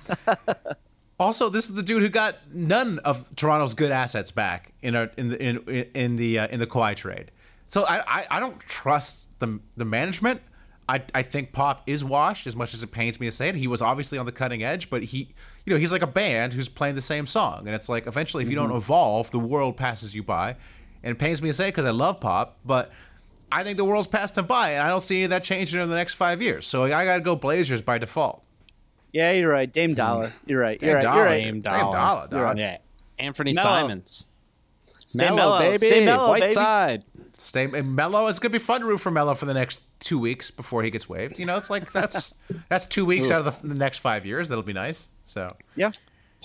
[1.20, 5.10] also, this is the dude who got none of Toronto's good assets back in a,
[5.16, 7.30] in the in in the uh, in the Kawhi trade.
[7.68, 10.40] So I, I I don't trust the the management.
[10.88, 13.56] I, I think Pop is washed as much as it pains me to say it.
[13.56, 15.34] He was obviously on the cutting edge, but he,
[15.64, 18.44] you know, he's like a band who's playing the same song, and it's like eventually,
[18.44, 20.54] if you don't evolve, the world passes you by.
[21.06, 22.90] And it pains me to say because I love Pop, but
[23.52, 25.80] I think the world's passed him by, and I don't see any of that changing
[25.80, 26.66] in the next five years.
[26.66, 28.42] So I got to go Blazers by default.
[29.12, 29.72] yeah, you're right.
[29.72, 30.32] Dame Dollar.
[30.46, 30.78] You're right.
[30.80, 31.02] Dame You're right.
[31.04, 31.16] Dollar.
[31.18, 31.44] You're right.
[31.44, 31.96] Dame Dame Dollar.
[31.96, 32.58] Dollar, dog.
[32.58, 32.78] Yeah,
[33.20, 33.64] Anthony Melo.
[33.64, 34.26] Simons.
[34.98, 35.78] Stay Melo, mellow, baby.
[35.78, 36.52] stay mellow, White baby.
[36.54, 37.04] side.
[37.38, 38.26] Stay and Melo.
[38.26, 40.90] It's gonna be fun to root for Melo for the next two weeks before he
[40.90, 41.38] gets waived.
[41.38, 42.34] You know, it's like that's
[42.68, 44.48] that's two weeks out of the, the next five years.
[44.48, 45.06] That'll be nice.
[45.24, 45.92] So, Yeah.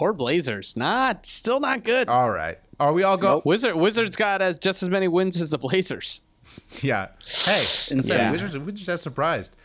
[0.01, 0.75] Poor Blazers.
[0.75, 2.09] Not still not good.
[2.09, 3.43] all right, are we all go?
[3.45, 6.21] Wizard Wizards got as just as many wins as the Blazers.
[6.81, 7.09] Yeah.
[7.23, 7.59] Hey,
[7.91, 8.01] Insane.
[8.07, 8.31] yeah.
[8.31, 9.55] Wizards, Wizards are surprised.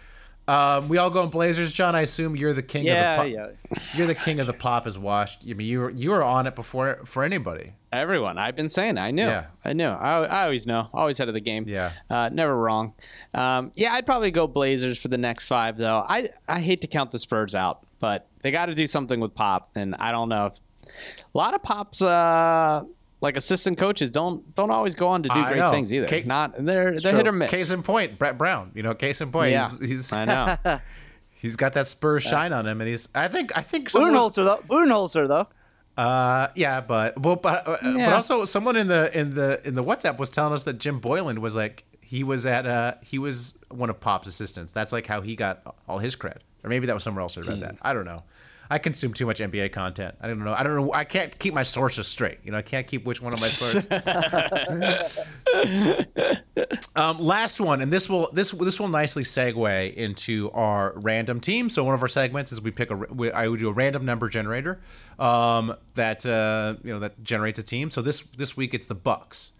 [0.47, 1.73] Um, we all go in Blazers.
[1.73, 3.57] John, I assume you're the king Yeah, of the pop.
[3.73, 3.79] yeah.
[3.95, 5.43] You're the king of the pop is washed.
[5.49, 7.73] I mean, you were you were on it before for anybody.
[7.93, 9.47] Everyone, I've been saying, I knew, Yeah.
[9.65, 11.65] I knew, I, I always know, always head of the game.
[11.67, 11.93] Yeah.
[12.11, 12.93] uh, never wrong.
[13.33, 16.05] Um, yeah, I'd probably go Blazers for the next five though.
[16.07, 19.35] I I hate to count the Spurs out, but they got to do something with
[19.35, 22.83] Pop, and I don't know if a lot of Pop's uh,
[23.21, 25.71] like assistant coaches don't don't always go on to do I great know.
[25.73, 26.07] things either.
[26.07, 27.17] Ca- Not they're they're true.
[27.19, 27.51] hit or miss.
[27.51, 28.71] Case in point, Brett Brown.
[28.75, 29.53] You know, case in point.
[29.53, 30.81] yeah, He's, he's I know.
[31.31, 33.09] he's got that Spurs shine on him, and he's.
[33.15, 34.63] I think I think someone was- Budenholzer though.
[34.69, 35.49] Budenholzer though.
[35.97, 39.83] Uh, yeah, but well, but uh, but also someone in the in the in the
[39.83, 43.55] WhatsApp was telling us that Jim Boylen was like he was at uh he was
[43.71, 44.73] one of Pop's assistants.
[44.73, 47.43] That's like how he got all his cred, or maybe that was somewhere else I
[47.43, 47.77] read that.
[47.81, 48.25] I don't know.
[48.69, 50.17] I consume too much NBA content.
[50.21, 50.53] I don't know.
[50.53, 50.93] I don't know.
[50.93, 52.39] I can't keep my sources straight.
[52.43, 53.89] You know, I can't keep which one of my sources.
[56.97, 61.71] um, last one, and this will this this will nicely segue into our random team.
[61.71, 64.05] So one of our segments is we pick a we, I would do a random
[64.05, 64.81] number generator
[65.21, 67.93] um, that uh, you know that generates a team.
[67.93, 69.53] So this this week it's the Bucks,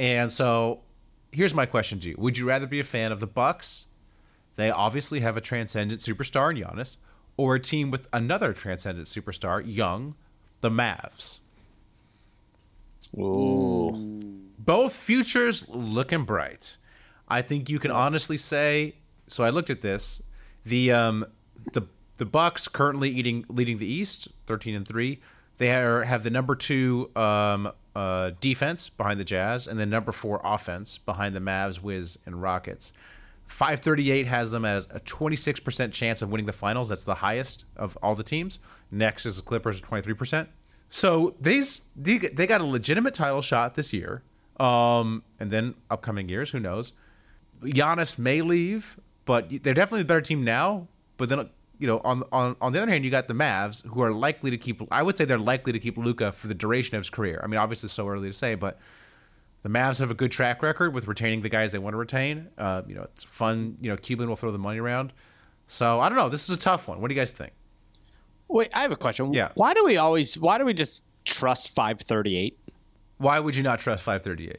[0.00, 0.80] and so
[1.30, 3.84] here's my question to you: Would you rather be a fan of the Bucks?
[4.58, 6.96] They obviously have a transcendent superstar in Giannis,
[7.36, 10.16] or a team with another transcendent superstar, young,
[10.62, 11.38] the Mavs.
[13.16, 14.18] Ooh.
[14.58, 16.76] Both futures looking bright.
[17.28, 18.96] I think you can honestly say.
[19.28, 20.24] So I looked at this.
[20.64, 21.24] The um
[21.72, 21.82] the
[22.16, 25.20] the Bucks currently eating leading the East, thirteen and three.
[25.58, 30.10] They are, have the number two um, uh, defense behind the Jazz, and the number
[30.10, 32.92] four offense behind the Mavs, Wiz, and Rockets.
[33.48, 36.90] 538 has them as a 26% chance of winning the finals.
[36.90, 38.58] That's the highest of all the teams.
[38.90, 40.46] Next is the Clippers at 23%.
[40.90, 44.22] So these they, they got a legitimate title shot this year.
[44.60, 46.92] Um, and then upcoming years, who knows?
[47.62, 50.88] Giannis may leave, but they're definitely the better team now.
[51.16, 54.00] But then, you know, on on on the other hand, you got the Mavs, who
[54.02, 54.80] are likely to keep.
[54.90, 57.40] I would say they're likely to keep Luka for the duration of his career.
[57.42, 58.78] I mean, obviously, it's so early to say, but
[59.68, 62.48] the Mavs have a good track record with retaining the guys they want to retain.
[62.56, 63.76] Uh, you know, it's fun.
[63.80, 65.12] You know, Cuban will throw the money around.
[65.66, 66.30] So I don't know.
[66.30, 67.00] This is a tough one.
[67.00, 67.52] What do you guys think?
[68.48, 69.34] Wait, I have a question.
[69.34, 69.50] Yeah.
[69.54, 70.38] Why do we always?
[70.38, 72.58] Why do we just trust 538?
[73.18, 74.58] Why would you not trust 538?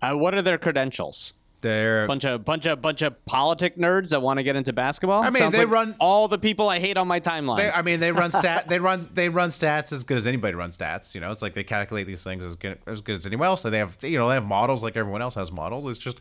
[0.00, 1.34] Uh, what are their credentials?
[1.62, 5.22] They're Bunch of bunch of bunch of politic nerds that want to get into basketball.
[5.22, 7.58] I mean, Sounds they like run- all the people I hate on my timeline.
[7.58, 8.68] They, I mean, they run stat.
[8.68, 9.08] They run.
[9.14, 11.14] They run stats as good as anybody runs stats.
[11.14, 13.62] You know, it's like they calculate these things as good as good as anyone else.
[13.62, 15.86] So they have, you know, they have models like everyone else has models.
[15.88, 16.20] It's just,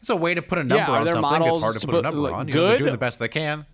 [0.00, 1.42] it's a way to put a number Yeah, on something.
[1.48, 2.48] It's hard to put a number on.
[2.48, 3.66] You know, they're doing the best they can.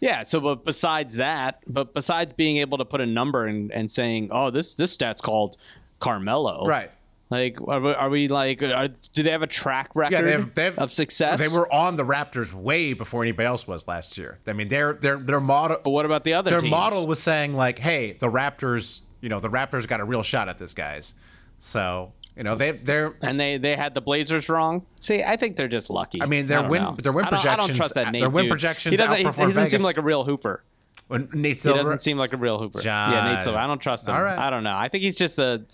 [0.00, 0.22] Yeah.
[0.22, 4.28] So, but besides that, but besides being able to put a number and, and saying,
[4.30, 5.56] oh, this this stat's called
[6.00, 6.90] Carmelo, Right.
[7.30, 10.22] Like, are we, are we like, uh, are, do they have a track record Yeah,
[10.22, 11.40] they have, they have of success?
[11.40, 14.38] They were on the Raptors way before anybody else was last year.
[14.46, 15.78] I mean, their their their model.
[15.82, 16.70] But what about the other Their teams?
[16.70, 19.00] model was saying like, "Hey, the Raptors.
[19.20, 21.14] You know, the Raptors got a real shot at this, guys."
[21.60, 23.14] So you know, they they're.
[23.22, 24.84] and they they had the Blazers wrong.
[25.00, 26.20] See, I think they're just lucky.
[26.20, 26.96] I mean, their I win- know.
[27.00, 28.50] their win I don't, I don't trust that uh, Nate their win dude.
[28.50, 29.16] projections He doesn't.
[29.16, 30.62] He, he doesn't seem like a real hooper.
[31.06, 32.80] When Nate He doesn't seem like a real hooper.
[32.80, 33.12] John.
[33.12, 33.58] Yeah, Nate Silver.
[33.58, 34.14] I don't trust him.
[34.14, 34.38] Right.
[34.38, 34.76] I don't know.
[34.76, 35.64] I think he's just a.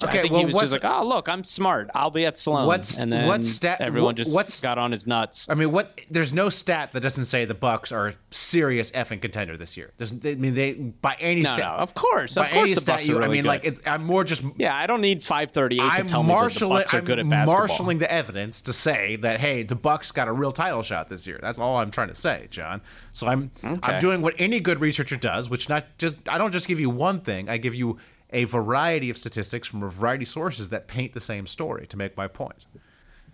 [0.00, 1.90] I Okay, think well, he was just like, oh look, I'm smart.
[1.92, 2.68] I'll be at Sloan.
[2.68, 5.48] What's- and then what's stat- everyone what- just what's- got on his nuts.
[5.50, 6.00] I mean, what?
[6.08, 9.90] There's no stat that doesn't say the Bucks are a serious effing contender this year.
[9.96, 11.64] There's, I mean, they by any No, stat.
[11.64, 13.42] no, of course, by of course, any the stat Bucks you, are really I mean,
[13.42, 13.48] good.
[13.48, 14.44] like, it, I'm more just.
[14.56, 16.68] yeah, I don't need 538 I'm to tell me that the.
[16.68, 17.58] Bucks are good I'm at basketball.
[17.66, 21.26] marshaling the evidence to say that hey, the Bucks got a real title shot this
[21.26, 21.40] year.
[21.42, 22.82] That's all I'm trying to say, John.
[23.12, 23.80] So I'm Okay.
[23.82, 26.88] I'm doing what any good researcher does, which not just I don't just give you
[26.88, 27.48] one thing.
[27.48, 27.98] I give you
[28.30, 31.96] a variety of statistics from a variety of sources that paint the same story to
[31.96, 32.66] make my points.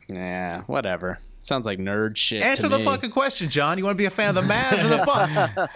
[0.09, 1.19] Yeah, whatever.
[1.43, 2.41] Sounds like nerd shit.
[2.43, 2.85] to Answer the me.
[2.85, 3.77] fucking question, John.
[3.77, 5.05] You want to be a fan of the Mavs or the
[5.59, 5.73] Bucks?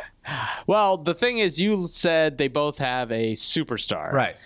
[0.67, 4.13] Well, the thing is, you said they both have a superstar.
[4.13, 4.37] Right.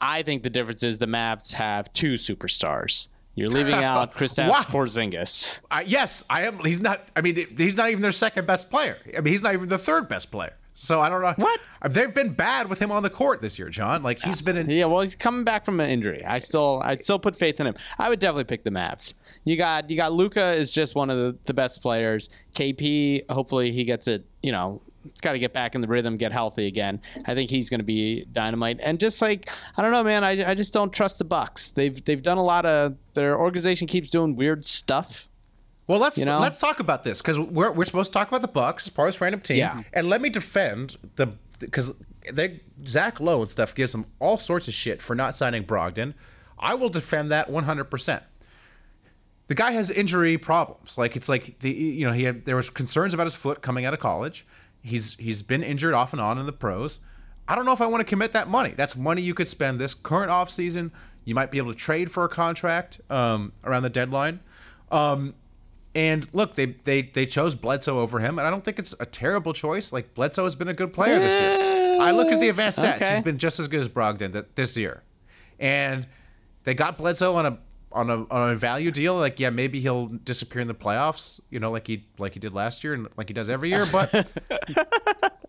[0.00, 3.08] I think the difference is the Mavs have two superstars.
[3.34, 4.62] You're leaving out Kristaps Wow.
[4.62, 5.60] Porzingis.
[5.70, 6.58] I, yes, I am.
[6.64, 7.08] He's not.
[7.16, 8.98] I mean, he's not even their second best player.
[9.16, 10.54] I mean, he's not even the third best player.
[10.80, 11.60] So I don't know What?
[11.82, 14.04] Uh, they've been bad with him on the court this year, John.
[14.04, 14.70] Like he's been in.
[14.70, 16.24] Yeah, well, he's coming back from an injury.
[16.24, 17.74] I still, I still put faith in him.
[17.98, 19.12] I would definitely pick the Mavs.
[19.44, 22.30] You got, you got Luka is just one of the, the best players.
[22.54, 24.24] KP, hopefully he gets it.
[24.40, 27.00] You know, he's got to get back in the rhythm, get healthy again.
[27.26, 28.78] I think he's going to be dynamite.
[28.80, 30.22] And just like, I don't know, man.
[30.22, 31.70] I, I just don't trust the Bucks.
[31.70, 32.94] They've, they've done a lot of.
[33.14, 35.28] Their organization keeps doing weird stuff.
[35.88, 36.38] Well, let's You know?
[36.38, 39.14] let's talk about this because we're we're supposed to talk about the Bucks, part of
[39.14, 39.82] this random team, Yeah.
[39.92, 41.28] and let me defend the
[41.58, 41.94] because
[42.32, 46.14] they Zach Lowe and stuff gives them all sorts of shit for not signing Brogdon.
[46.58, 48.22] I will defend that one hundred percent.
[49.46, 50.98] The guy has injury problems.
[50.98, 53.84] Like it's like the you know he had there was concerns about his foot coming
[53.86, 54.46] out of college.
[54.82, 56.98] He's he's been injured off and on in the pros.
[57.48, 58.74] I don't know if I want to commit that money.
[58.76, 60.92] That's money you could spend this current off season.
[61.24, 64.40] You might be able to trade for a contract um, around the deadline.
[64.92, 65.34] Um,
[65.98, 69.06] and look, they they they chose Bledsoe over him, and I don't think it's a
[69.06, 69.92] terrible choice.
[69.92, 72.00] Like Bledsoe has been a good player this year.
[72.00, 73.14] I look at the advanced stats; Okay.
[73.16, 75.02] he's been just as good as Brogdon th- this year.
[75.58, 76.06] And
[76.62, 77.58] they got Bledsoe on a
[77.90, 79.16] on a on a value deal.
[79.16, 82.54] Like, yeah, maybe he'll disappear in the playoffs, you know, like he like he did
[82.54, 83.84] last year and like he does every year.
[83.90, 84.12] But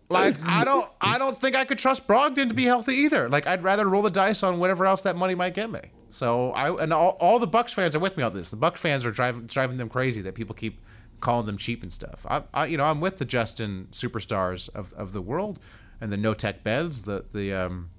[0.08, 3.28] like, I don't I don't think I could trust Brogdon to be healthy either.
[3.28, 5.80] Like, I'd rather roll the dice on whatever else that money might get me.
[6.10, 8.50] So I and all, all the Bucks fans are with me on this.
[8.50, 10.80] The Bucks fans are driving driving them crazy that people keep
[11.20, 12.26] calling them cheap and stuff.
[12.28, 15.58] I, I you know I'm with the Justin superstars of, of the world.
[16.00, 17.90] and the No Tech Beds, the the um,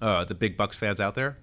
[0.00, 1.36] uh, the big Bucks fans out there.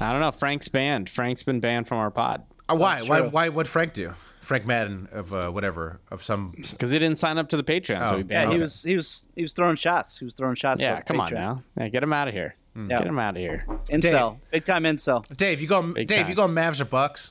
[0.00, 0.32] I don't know.
[0.32, 1.08] Frank's banned.
[1.08, 3.02] Frank's been banned from our pod Uh, why?
[3.02, 3.20] Why?
[3.20, 3.48] Why?
[3.48, 4.14] What Frank do?
[4.40, 6.50] Frank Madden of uh, whatever of some.
[6.70, 8.60] because he didn't sign up to the Patreon, so Oh, he Yeah, he him.
[8.60, 10.18] was he was he was throwing shots.
[10.18, 10.82] He was throwing shots.
[10.82, 11.62] Yeah, for come on now.
[11.78, 12.56] Yeah, get him out of here.
[12.76, 12.98] Yeah.
[12.98, 13.64] Get him out of here.
[13.88, 15.24] Incel, big time incel.
[15.36, 15.80] Dave, you go.
[15.82, 16.28] Big Dave, time.
[16.30, 16.48] you go.
[16.48, 17.30] Mavs or Bucks?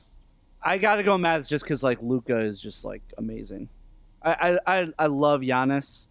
[0.62, 3.68] I gotta go Mavs just because like Luka is just like amazing.
[4.24, 6.08] I I I, I love Giannis,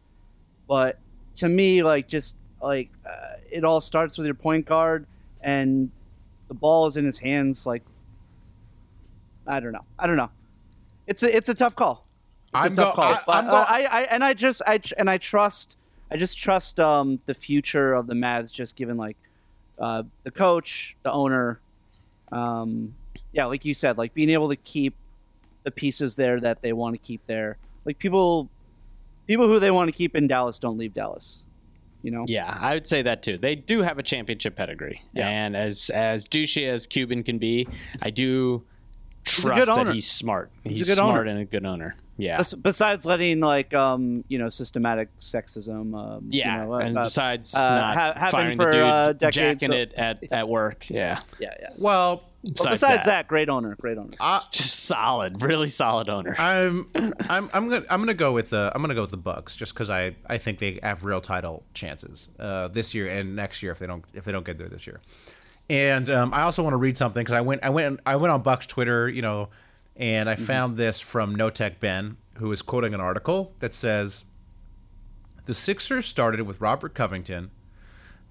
[0.68, 0.98] but
[1.36, 5.06] to me like just like uh, it all starts with your point guard
[5.40, 5.90] and
[6.48, 7.64] the ball is in his hands.
[7.64, 7.82] Like
[9.46, 9.84] I don't know.
[9.98, 10.30] I don't know.
[11.06, 12.06] It's a it's a tough call.
[12.54, 13.12] It's I'm a tough go- call.
[13.14, 15.76] I- but I'm go- uh, I, I and I just I and I trust
[16.12, 19.16] I just trust um the future of the Mavs just given like
[19.78, 21.60] uh the coach, the owner,
[22.30, 22.94] um
[23.32, 24.94] yeah, like you said, like being able to keep
[25.64, 27.56] the pieces there that they want to keep there.
[27.84, 28.50] Like people
[29.26, 31.44] people who they want to keep in Dallas don't leave Dallas.
[32.02, 32.24] You know?
[32.26, 33.38] Yeah, I would say that too.
[33.38, 35.28] They do have a championship pedigree, Yeah.
[35.28, 37.68] and as as douchey as Cuban can be,
[38.02, 38.64] I do
[39.24, 40.50] trust good that he's smart.
[40.64, 41.30] He's He's, a good smart owner.
[41.30, 41.94] and a good owner.
[42.22, 46.96] Yeah, Bes- Besides letting like um you know systematic sexism um you yeah, know, and
[46.98, 49.92] uh, besides uh, not ha- happened firing for, the dude, uh, decades, jacking so- it
[49.94, 50.88] at, at work.
[50.90, 53.28] Yeah, yeah yeah Well, But besides that.
[53.28, 54.16] great owner great owner
[54.50, 56.34] just solid, really solid owner.
[56.38, 59.56] I'm I'm I'm gonna I'm gonna go with the I'm gonna go with the Bucks
[59.56, 63.62] just because I I think they have real title chances uh, this year and next
[63.62, 65.00] year if they don't if they don't get there this year.
[65.70, 68.32] And um, I also want to read something because I went I went I went
[68.32, 69.48] on Bucks Twitter you know
[69.96, 70.44] and I mm-hmm.
[70.44, 74.24] found this from No Tech Ben who is quoting an article that says
[75.46, 77.50] the Sixers started with Robert Covington,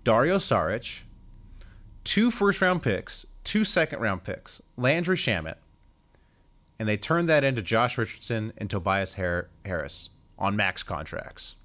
[0.04, 1.02] Dario Saric,
[2.04, 5.56] two first round picks, two second round picks, Landry Shamet,
[6.80, 11.56] and they turned that into Josh Richardson and Tobias Harris on max contracts.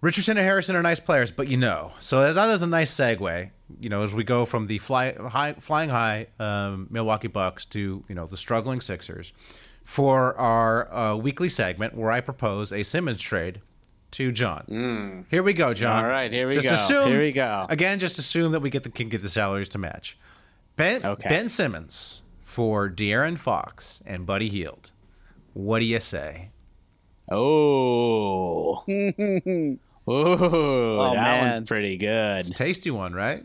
[0.00, 3.50] Richardson and Harrison are nice players, but you know, so that is a nice segue.
[3.80, 8.04] You know, as we go from the fly, high, flying high um, Milwaukee Bucks to
[8.08, 9.32] you know the struggling Sixers
[9.84, 13.60] for our uh, weekly segment where I propose a Simmons trade
[14.12, 15.24] to John.
[15.30, 16.04] Here we go, John.
[16.04, 16.74] All right, here we just go.
[16.74, 17.66] Assume, Here we go.
[17.68, 20.18] Again, just assume that we get the can get the salaries to match.
[20.76, 21.28] Ben Okay.
[21.28, 24.92] Ben Simmons for De'Aaron Fox and Buddy Hield.
[25.54, 26.50] What do you say?
[27.30, 28.84] Oh,
[30.06, 31.52] oh, that man.
[31.54, 32.44] one's pretty good.
[32.56, 33.44] Tasty one, right?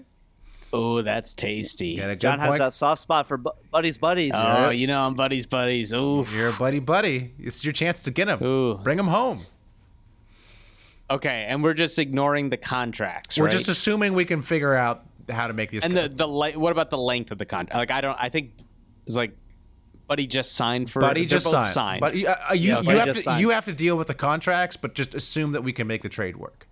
[0.74, 1.96] Oh, that's tasty.
[1.96, 2.60] Got a good John has point.
[2.60, 5.94] that soft spot for bu- buddies buddies Oh, you know I'm buddies, buddies.
[5.94, 6.26] Ooh.
[6.36, 7.34] You're a buddy, buddy.
[7.40, 8.44] It's your chance to get him.
[8.44, 8.76] Ooh.
[8.78, 9.46] Bring him home.
[11.10, 13.52] Okay, and we're just ignoring the contracts, We're right?
[13.52, 15.84] just assuming we can figure out how to make these.
[15.84, 17.78] and the the le- what about the length of the contract?
[17.78, 18.18] Like I don't.
[18.20, 18.52] I think
[19.06, 19.32] it's like
[20.08, 21.00] Buddy just signed for.
[21.00, 21.68] Buddy they're just both signed.
[21.68, 22.02] signed.
[22.02, 23.42] But uh, uh, you, Yeah, you Buddy have just to signed.
[23.42, 26.10] you have to deal with the contracts, but just assume that we can make the
[26.10, 26.68] trade work.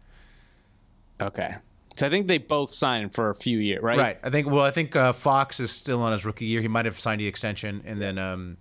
[1.22, 1.56] okay,
[1.96, 3.98] so I think they both signed for a few years, right?
[3.98, 4.20] Right.
[4.24, 4.48] I think.
[4.48, 6.62] Well, I think uh, Fox is still on his rookie year.
[6.62, 8.58] He might have signed the extension, and then um,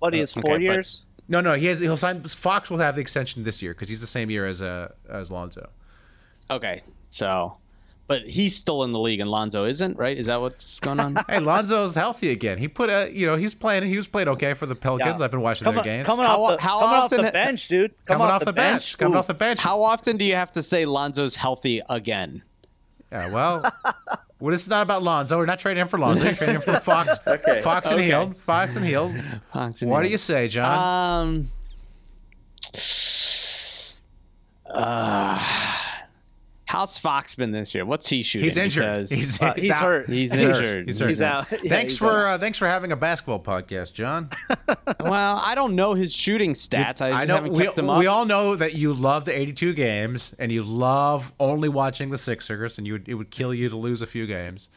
[0.00, 1.78] buddy is four okay, but- years no, no, he has.
[1.78, 2.22] He'll sign.
[2.24, 5.30] Fox will have the extension this year because he's the same year as uh, as
[5.30, 5.70] Lonzo.
[6.50, 7.56] Okay, so,
[8.08, 10.18] but he's still in the league, and Lonzo isn't, right?
[10.18, 11.16] Is that what's going on?
[11.28, 12.58] Hey, Lonzo's healthy again.
[12.58, 13.84] He put a, you know, he's playing.
[13.84, 15.20] He was playing okay for the Pelicans.
[15.20, 15.24] Yeah.
[15.24, 16.06] I've been watching coming, their games.
[16.08, 18.98] coming How- off the, how coming often- off the bench dude coming off the bench.
[18.98, 19.18] Coming Ooh.
[19.18, 19.60] off the bench.
[19.60, 22.42] How often do you have to say Lonzo's healthy again?
[23.12, 23.62] Yeah, well,
[24.38, 25.36] well, this is not about Lonzo.
[25.36, 26.24] We're not trading him for Lonzo.
[26.24, 27.10] We're trading him for Fox.
[27.26, 28.04] Okay, Fox and okay.
[28.04, 28.36] Hield.
[28.38, 29.14] Fox and Hield.
[29.52, 30.78] Fox and What do you say, John?
[31.24, 31.50] Um.
[34.66, 35.69] Uh,
[36.70, 37.84] how's Fox been this year?
[37.84, 38.44] What's he shooting?
[38.48, 38.84] he's injured.
[38.84, 39.82] Because He's, Uh, he's out.
[39.82, 40.08] hurt.
[40.08, 40.54] He's He's hurt.
[40.56, 40.86] injured.
[40.86, 41.08] He's hurt.
[41.10, 41.46] He's out.
[41.50, 42.34] Yeah, thanks he's for out.
[42.34, 44.30] uh, thanks for having a basketball podcast, John.
[45.00, 47.00] well, I don't know his shooting stats.
[47.00, 47.98] I, just know haven't we, kept them up.
[47.98, 52.18] we all know that you love the 82 games and you love only watching the
[52.18, 54.68] Sixers, and you would, it would kill you to lose a few games.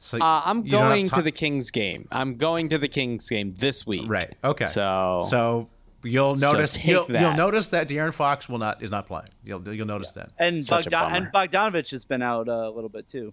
[0.00, 2.06] So uh, I'm you don't have going ti- to the Kings game.
[2.12, 4.04] I'm going to the Kings game this week.
[4.06, 4.32] right.
[4.44, 4.66] Okay.
[4.66, 5.68] So so
[6.02, 7.20] you'll notice take you'll, that.
[7.20, 9.28] you'll notice that De'Aaron Fox will not is not playing.
[9.44, 10.30] You'll you'll notice that.
[10.38, 11.32] and Such Bogdan- and.
[11.32, 13.32] Bogdanovich has been out uh, a little bit too.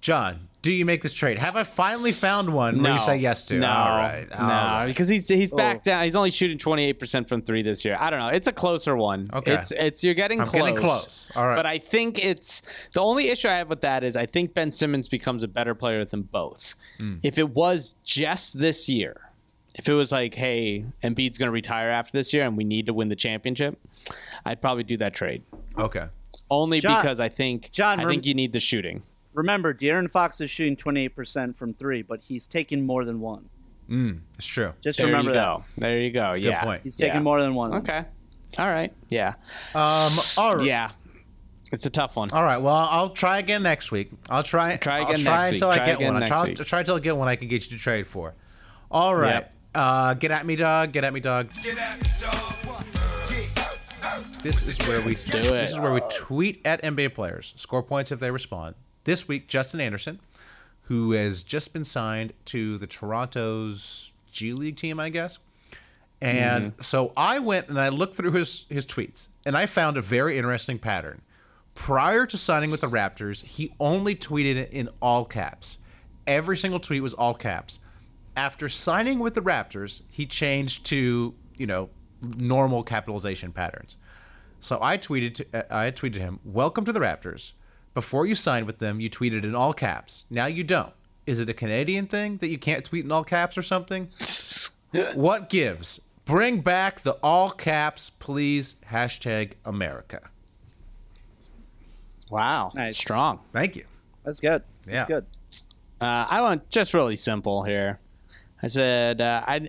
[0.00, 1.38] John, do you make this trade?
[1.38, 3.58] Have I finally found one where you say yes to?
[3.60, 4.28] No, All right.
[4.28, 4.86] no, all right.
[4.88, 5.80] because he's he's back Oh.
[5.84, 6.02] down.
[6.02, 7.96] He's only shooting twenty eight percent from three this year.
[8.00, 8.26] I don't know.
[8.28, 9.30] It's a closer one.
[9.32, 9.52] Okay.
[9.52, 10.60] it's it's you're getting I'm close.
[10.62, 11.30] getting close.
[11.36, 11.54] All right.
[11.54, 12.62] but I think it's
[12.94, 15.72] the only issue I have with that is I think Ben Simmons becomes a better
[15.76, 16.74] player than both.
[16.98, 17.18] Hmm.
[17.22, 19.30] If it was just this year,
[19.74, 22.86] if it was like, hey, Embiid's going to retire after this year and we need
[22.86, 23.78] to win the championship,
[24.44, 25.42] I'd probably do that trade.
[25.78, 26.06] Okay.
[26.50, 29.02] Only John- because I think John, I rem- think you need the shooting.
[29.34, 33.48] Remember, De'Aaron Fox is shooting 28% from three, but he's taking more than one.
[34.38, 34.72] It's true.
[34.80, 35.44] Just There remember you that.
[35.44, 35.64] go.
[35.76, 36.30] There you go.
[36.30, 36.64] a good yeah.
[36.64, 36.82] point.
[36.82, 37.20] He's taking Yeah.
[37.22, 37.74] more than one.
[37.74, 38.04] Okay.
[38.58, 38.90] All right.
[39.10, 39.34] Yeah.
[39.74, 40.64] Um, all right.
[40.64, 40.90] Yeah.
[41.72, 42.30] It's a tough one.
[42.32, 42.56] All right.
[42.58, 44.10] Well, I'll try again next week.
[44.30, 44.76] I'll try.
[44.76, 45.80] Try I'll again try next until week.
[45.80, 46.22] I Try get one.
[46.22, 46.56] I'll try, week.
[46.58, 48.34] Try until I get one I can get you to trade for.
[48.90, 49.34] All right.
[49.34, 49.54] Yep.
[49.74, 50.92] Uh, get at me, dog.
[50.92, 51.48] Get at me, dog.
[54.42, 55.42] This is where we do it.
[55.50, 58.74] This is where we tweet at NBA players, score points if they respond.
[59.04, 60.18] This week, Justin Anderson,
[60.82, 65.38] who has just been signed to the Toronto's G League team, I guess.
[66.20, 66.82] And Mm-hmm.
[66.82, 70.36] so I went and I looked through his his tweets, and I found a very
[70.36, 71.22] interesting pattern.
[71.74, 75.78] Prior to signing with the Raptors, he only tweeted in all caps.
[76.26, 77.78] Every single tweet was all caps.
[78.36, 83.96] After signing with the Raptors, he changed to you know normal capitalization patterns.
[84.60, 87.52] So I tweeted to, uh, I tweeted him, "Welcome to the Raptors.
[87.94, 90.24] Before you signed with them, you tweeted in all caps.
[90.30, 90.94] Now you don't.
[91.26, 94.08] Is it a Canadian thing that you can't tweet in all caps or something?
[95.14, 96.00] what gives?
[96.24, 98.76] Bring back the all caps, please.
[98.90, 100.30] Hashtag America.
[102.30, 102.72] Wow.
[102.74, 102.96] Nice.
[102.96, 103.40] Strong.
[103.52, 103.84] Thank you.
[104.24, 104.62] That's good.
[104.86, 104.92] Yeah.
[104.92, 105.26] That's good.
[106.00, 108.00] Uh, I want just really simple here.
[108.62, 109.68] I said uh, I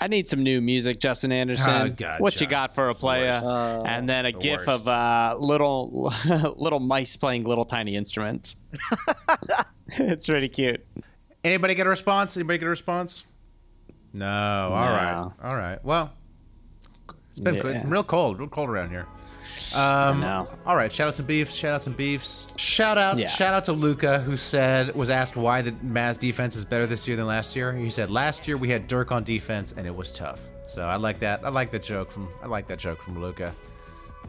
[0.00, 1.70] I need some new music, Justin Anderson.
[1.72, 3.30] Oh, God, what you got for a player?
[3.32, 3.86] worst.
[3.86, 4.68] and then a The gif worst.
[4.82, 6.12] of uh, little
[6.56, 8.56] little mice playing little tiny instruments.
[9.88, 10.84] it's pretty cute.
[11.42, 12.36] Anybody get a response?
[12.36, 13.24] Anybody get a response?
[14.12, 14.26] No.
[14.26, 15.12] All right.
[15.12, 15.32] No.
[15.42, 15.84] All right.
[15.84, 16.12] Well,
[17.30, 17.66] it's been Yeah.
[17.66, 18.38] it's real cold.
[18.38, 19.06] Real cold around here.
[19.74, 20.22] Um.
[20.66, 20.90] All right.
[20.92, 21.54] Shout out to beefs.
[21.54, 22.46] Shout out some beefs.
[22.56, 23.18] Shout out.
[23.18, 23.28] Yeah.
[23.28, 27.08] Shout out to Luka, who said was asked why the Mavs defense is better this
[27.08, 27.72] year than last year.
[27.72, 30.40] He said last year we had Dirk on defense and it was tough.
[30.68, 31.44] So I like that.
[31.44, 32.28] I like that joke from.
[32.42, 33.52] I like that joke from Luka.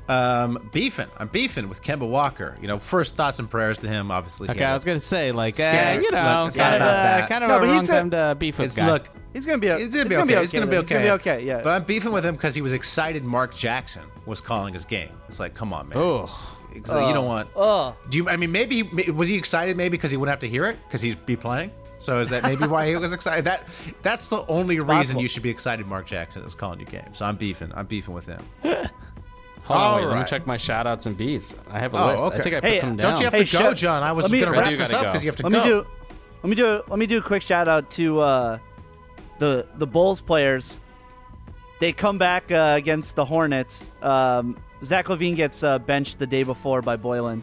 [0.07, 1.07] Um, beefing.
[1.17, 2.55] I'm beefing with Kemba Walker.
[2.61, 4.11] You know, first thoughts and prayers to him.
[4.11, 4.47] Obviously.
[4.47, 6.69] he Okay, had I a- was gonna say like uh, you know, Look, it's not
[6.69, 8.67] kind of uh, kind of No, a but he wrong said- time to beef with
[8.67, 8.85] It's guy.
[8.87, 9.07] look.
[9.35, 9.67] He's gonna be.
[9.67, 10.43] It's gonna be okay.
[10.43, 10.81] It's gonna be okay.
[10.81, 11.43] He's gonna be okay.
[11.43, 11.61] Yeah.
[11.61, 13.23] But I'm beefing with him because he was excited.
[13.25, 15.11] Mark Jackson was calling his game.
[15.27, 15.97] It's like, come on, man.
[15.97, 16.29] Ugh.
[16.73, 17.49] It's like, you don't want.
[17.55, 18.29] Oh, Do you?
[18.29, 19.75] I mean, maybe was he excited?
[19.77, 21.71] Maybe because he wouldn't have to hear it because he'd be playing.
[21.99, 23.45] So is that maybe why he was excited?
[23.45, 23.63] That
[24.01, 25.21] that's the only reason possible.
[25.21, 25.85] you should be excited.
[25.85, 27.13] Mark Jackson is calling you game.
[27.13, 27.71] So I'm beefing.
[27.75, 28.39] I'm beefing with him.
[29.63, 31.55] Hold on, wait, let me check my shout outs and beefs.
[31.71, 32.23] I have a Oh, list.
[32.23, 32.37] okay.
[32.37, 33.11] I think I put Hey, some down.
[33.13, 34.03] Don't you have Hey, to go, shut- John?
[34.03, 35.59] I was going to wrap this up because you have to let go.
[35.63, 35.87] me do.
[36.43, 36.83] Let me do.
[36.87, 38.59] Let me do a quick shout out to uh,
[39.39, 40.79] the the Bulls players.
[41.79, 43.91] They come back uh, against the Hornets.
[44.01, 47.41] Um, Zach LaVine gets uh, benched the day before by Boylen.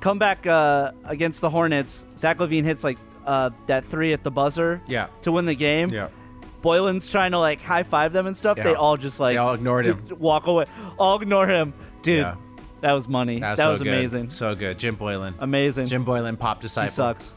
[0.00, 2.06] Come back uh, against the Hornets.
[2.16, 4.80] Zach LaVine hits like uh, that three at the buzzer.
[4.86, 5.08] Yeah.
[5.22, 5.88] To win the game.
[5.90, 6.08] Yeah.
[6.62, 8.56] Boylen's trying to like high five them and stuff.
[8.58, 8.64] Yeah.
[8.64, 10.18] They all just like They all ignored d- him.
[10.18, 10.66] Walk away.
[10.98, 12.20] All ignore him, dude.
[12.20, 12.36] Yeah.
[12.82, 13.40] That was money.
[13.40, 13.88] That so was good.
[13.88, 14.30] amazing.
[14.30, 14.78] So good.
[14.78, 15.34] Jim Boylen.
[15.40, 15.86] Amazing.
[15.86, 16.90] Jim Boylen, pop he disciple.
[16.90, 17.34] sucks.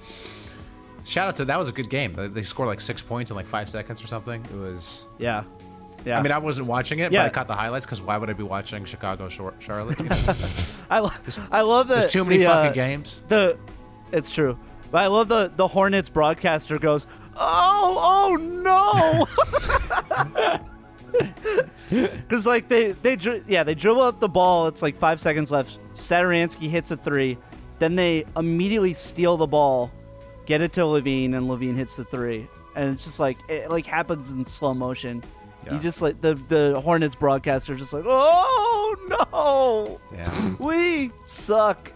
[1.06, 2.16] Shout out to that was a good game.
[2.34, 4.44] They- scored like six points in like five seconds or something.
[4.46, 5.06] It was.
[5.18, 5.44] Yeah.
[6.06, 6.18] Yeah.
[6.18, 7.24] I mean, I wasn't watching it, Yeah.
[7.24, 10.00] but I caught the highlights because why would I be watching Chicago Charlotte?
[10.00, 10.36] You know?
[10.90, 11.12] I, lo-
[11.52, 11.96] I love the.
[11.96, 13.22] There's too many the, fucking uh, games.
[13.28, 13.58] The,
[14.14, 14.58] it's true,
[14.92, 19.28] but I love the the Hornets broadcaster goes, "Oh, oh no!"
[21.90, 24.68] Because like they they dri- yeah they dribble up the ball.
[24.68, 25.80] It's like five seconds left.
[25.96, 27.38] Satoransky hits a three,
[27.80, 29.92] then they immediately steal the ball,
[30.50, 33.86] get it to LaVine, and LaVine hits the three, and it's just like it like
[33.86, 35.24] happens in slow motion.
[35.66, 35.76] Yeah.
[35.76, 41.94] You just like the the Hornets broadcaster just like, "Oh no, Yeah, we suck."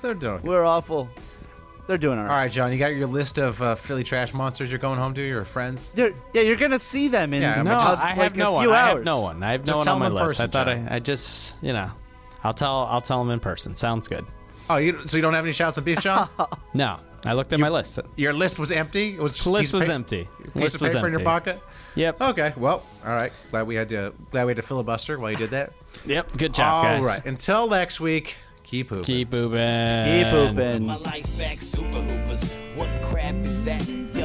[0.00, 0.42] they're doing.
[0.42, 1.08] We're awful.
[1.86, 2.36] They're doing all All right.
[2.42, 5.22] right, John, you got your list of uh, Philly trash monsters you're going home to,
[5.22, 5.92] your friends.
[5.96, 8.36] You're, yeah, you're gonna see them in Yeah, I No, just- I like have a
[8.36, 8.64] no one.
[8.64, 9.42] few I have no one.
[9.42, 10.40] I have no Just one tell on my them in list.
[10.40, 11.90] I thought I, I just, you know,
[12.44, 13.74] I'll tell I'll tell them in person.
[13.74, 14.24] Sounds good.
[14.68, 16.28] Oh, you, so you don't have any shouts of beef, John?
[16.74, 17.98] No, I looked at my list.
[18.16, 19.14] your list was empty.
[19.14, 20.28] It was just List piece was pa- empty.
[20.42, 21.24] Piece List of was paper in your empty.
[21.52, 21.62] pocket.
[21.94, 22.20] Yep.
[22.22, 23.32] Okay, well, all right.
[23.50, 24.12] Glad we had to.
[24.30, 25.72] Glad we had to filibuster while you did that.
[26.06, 26.36] Yep.
[26.36, 27.04] Good job, All guys.
[27.04, 27.26] right.
[27.26, 28.36] Until next week.
[28.62, 29.02] Keep pooping.
[29.04, 29.58] Keep moving.
[30.06, 30.86] Keep pooping.
[30.86, 32.54] My life back, super hoopers.
[32.76, 34.19] What crap is that, young dude?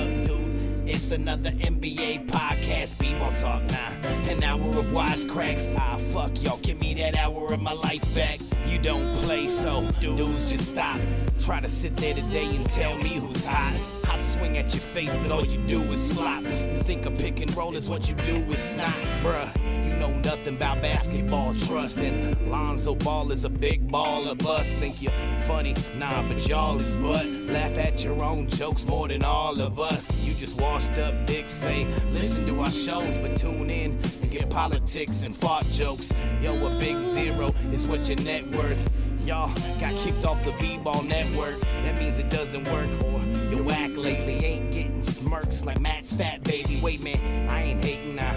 [0.88, 3.90] It's another NBA podcast, b-ball talk now.
[4.30, 5.76] An hour of wisecracks.
[5.76, 8.40] Ah, fuck y'all, give me that hour of my life back.
[8.68, 11.00] You don't play, so dudes just stop.
[11.40, 13.74] Try to sit there today and tell me who's hot.
[14.08, 16.44] I swing at your face, but all you do is flop.
[16.44, 19.65] You think a pick and roll is what you do is snot, bruh.
[19.86, 22.00] You know nothing about basketball trust.
[22.00, 24.80] And Lonzo Ball is a big baller bust.
[24.80, 25.12] Think you're
[25.46, 25.76] funny?
[25.98, 27.26] Nah, but y'all is butt.
[27.26, 30.20] Laugh at your own jokes more than all of us.
[30.22, 34.50] You just washed up dicks, say, listen to our shows, but tune in and get
[34.50, 36.12] politics and fart jokes.
[36.42, 38.90] Yo, a big zero is what your net worth.
[39.24, 41.60] Y'all got kicked off the B-ball network.
[41.84, 42.90] That means it doesn't work.
[43.04, 43.20] Or
[43.50, 46.80] your whack lately ain't getting smirks like Matt's fat baby.
[46.82, 48.36] Wait, man, I ain't hating now.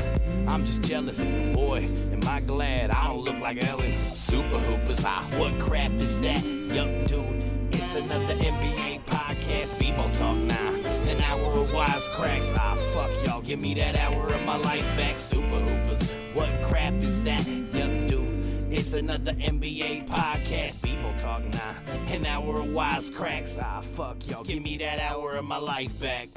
[0.49, 1.26] I'm just jealous.
[1.55, 3.92] Boy, am I glad I don't look like Ellen.
[4.14, 6.42] Super Hoopers, ah, what crap is that?
[6.42, 7.42] Yup, dude.
[7.70, 10.74] It's another NBA podcast, B-ball talk now.
[11.07, 12.57] An hour of wisecracks.
[12.59, 13.42] Ah, fuck y'all.
[13.42, 15.18] Give me that hour of my life back.
[15.18, 16.09] Super Hoopers.
[16.32, 17.46] What crap is that?
[17.46, 18.72] Yup, dude.
[18.72, 20.82] It's another NBA podcast.
[20.82, 21.74] People talk now.
[22.07, 23.61] An hour of wisecracks.
[23.62, 24.44] Ah, fuck y'all.
[24.44, 26.30] Give me that hour of my life back.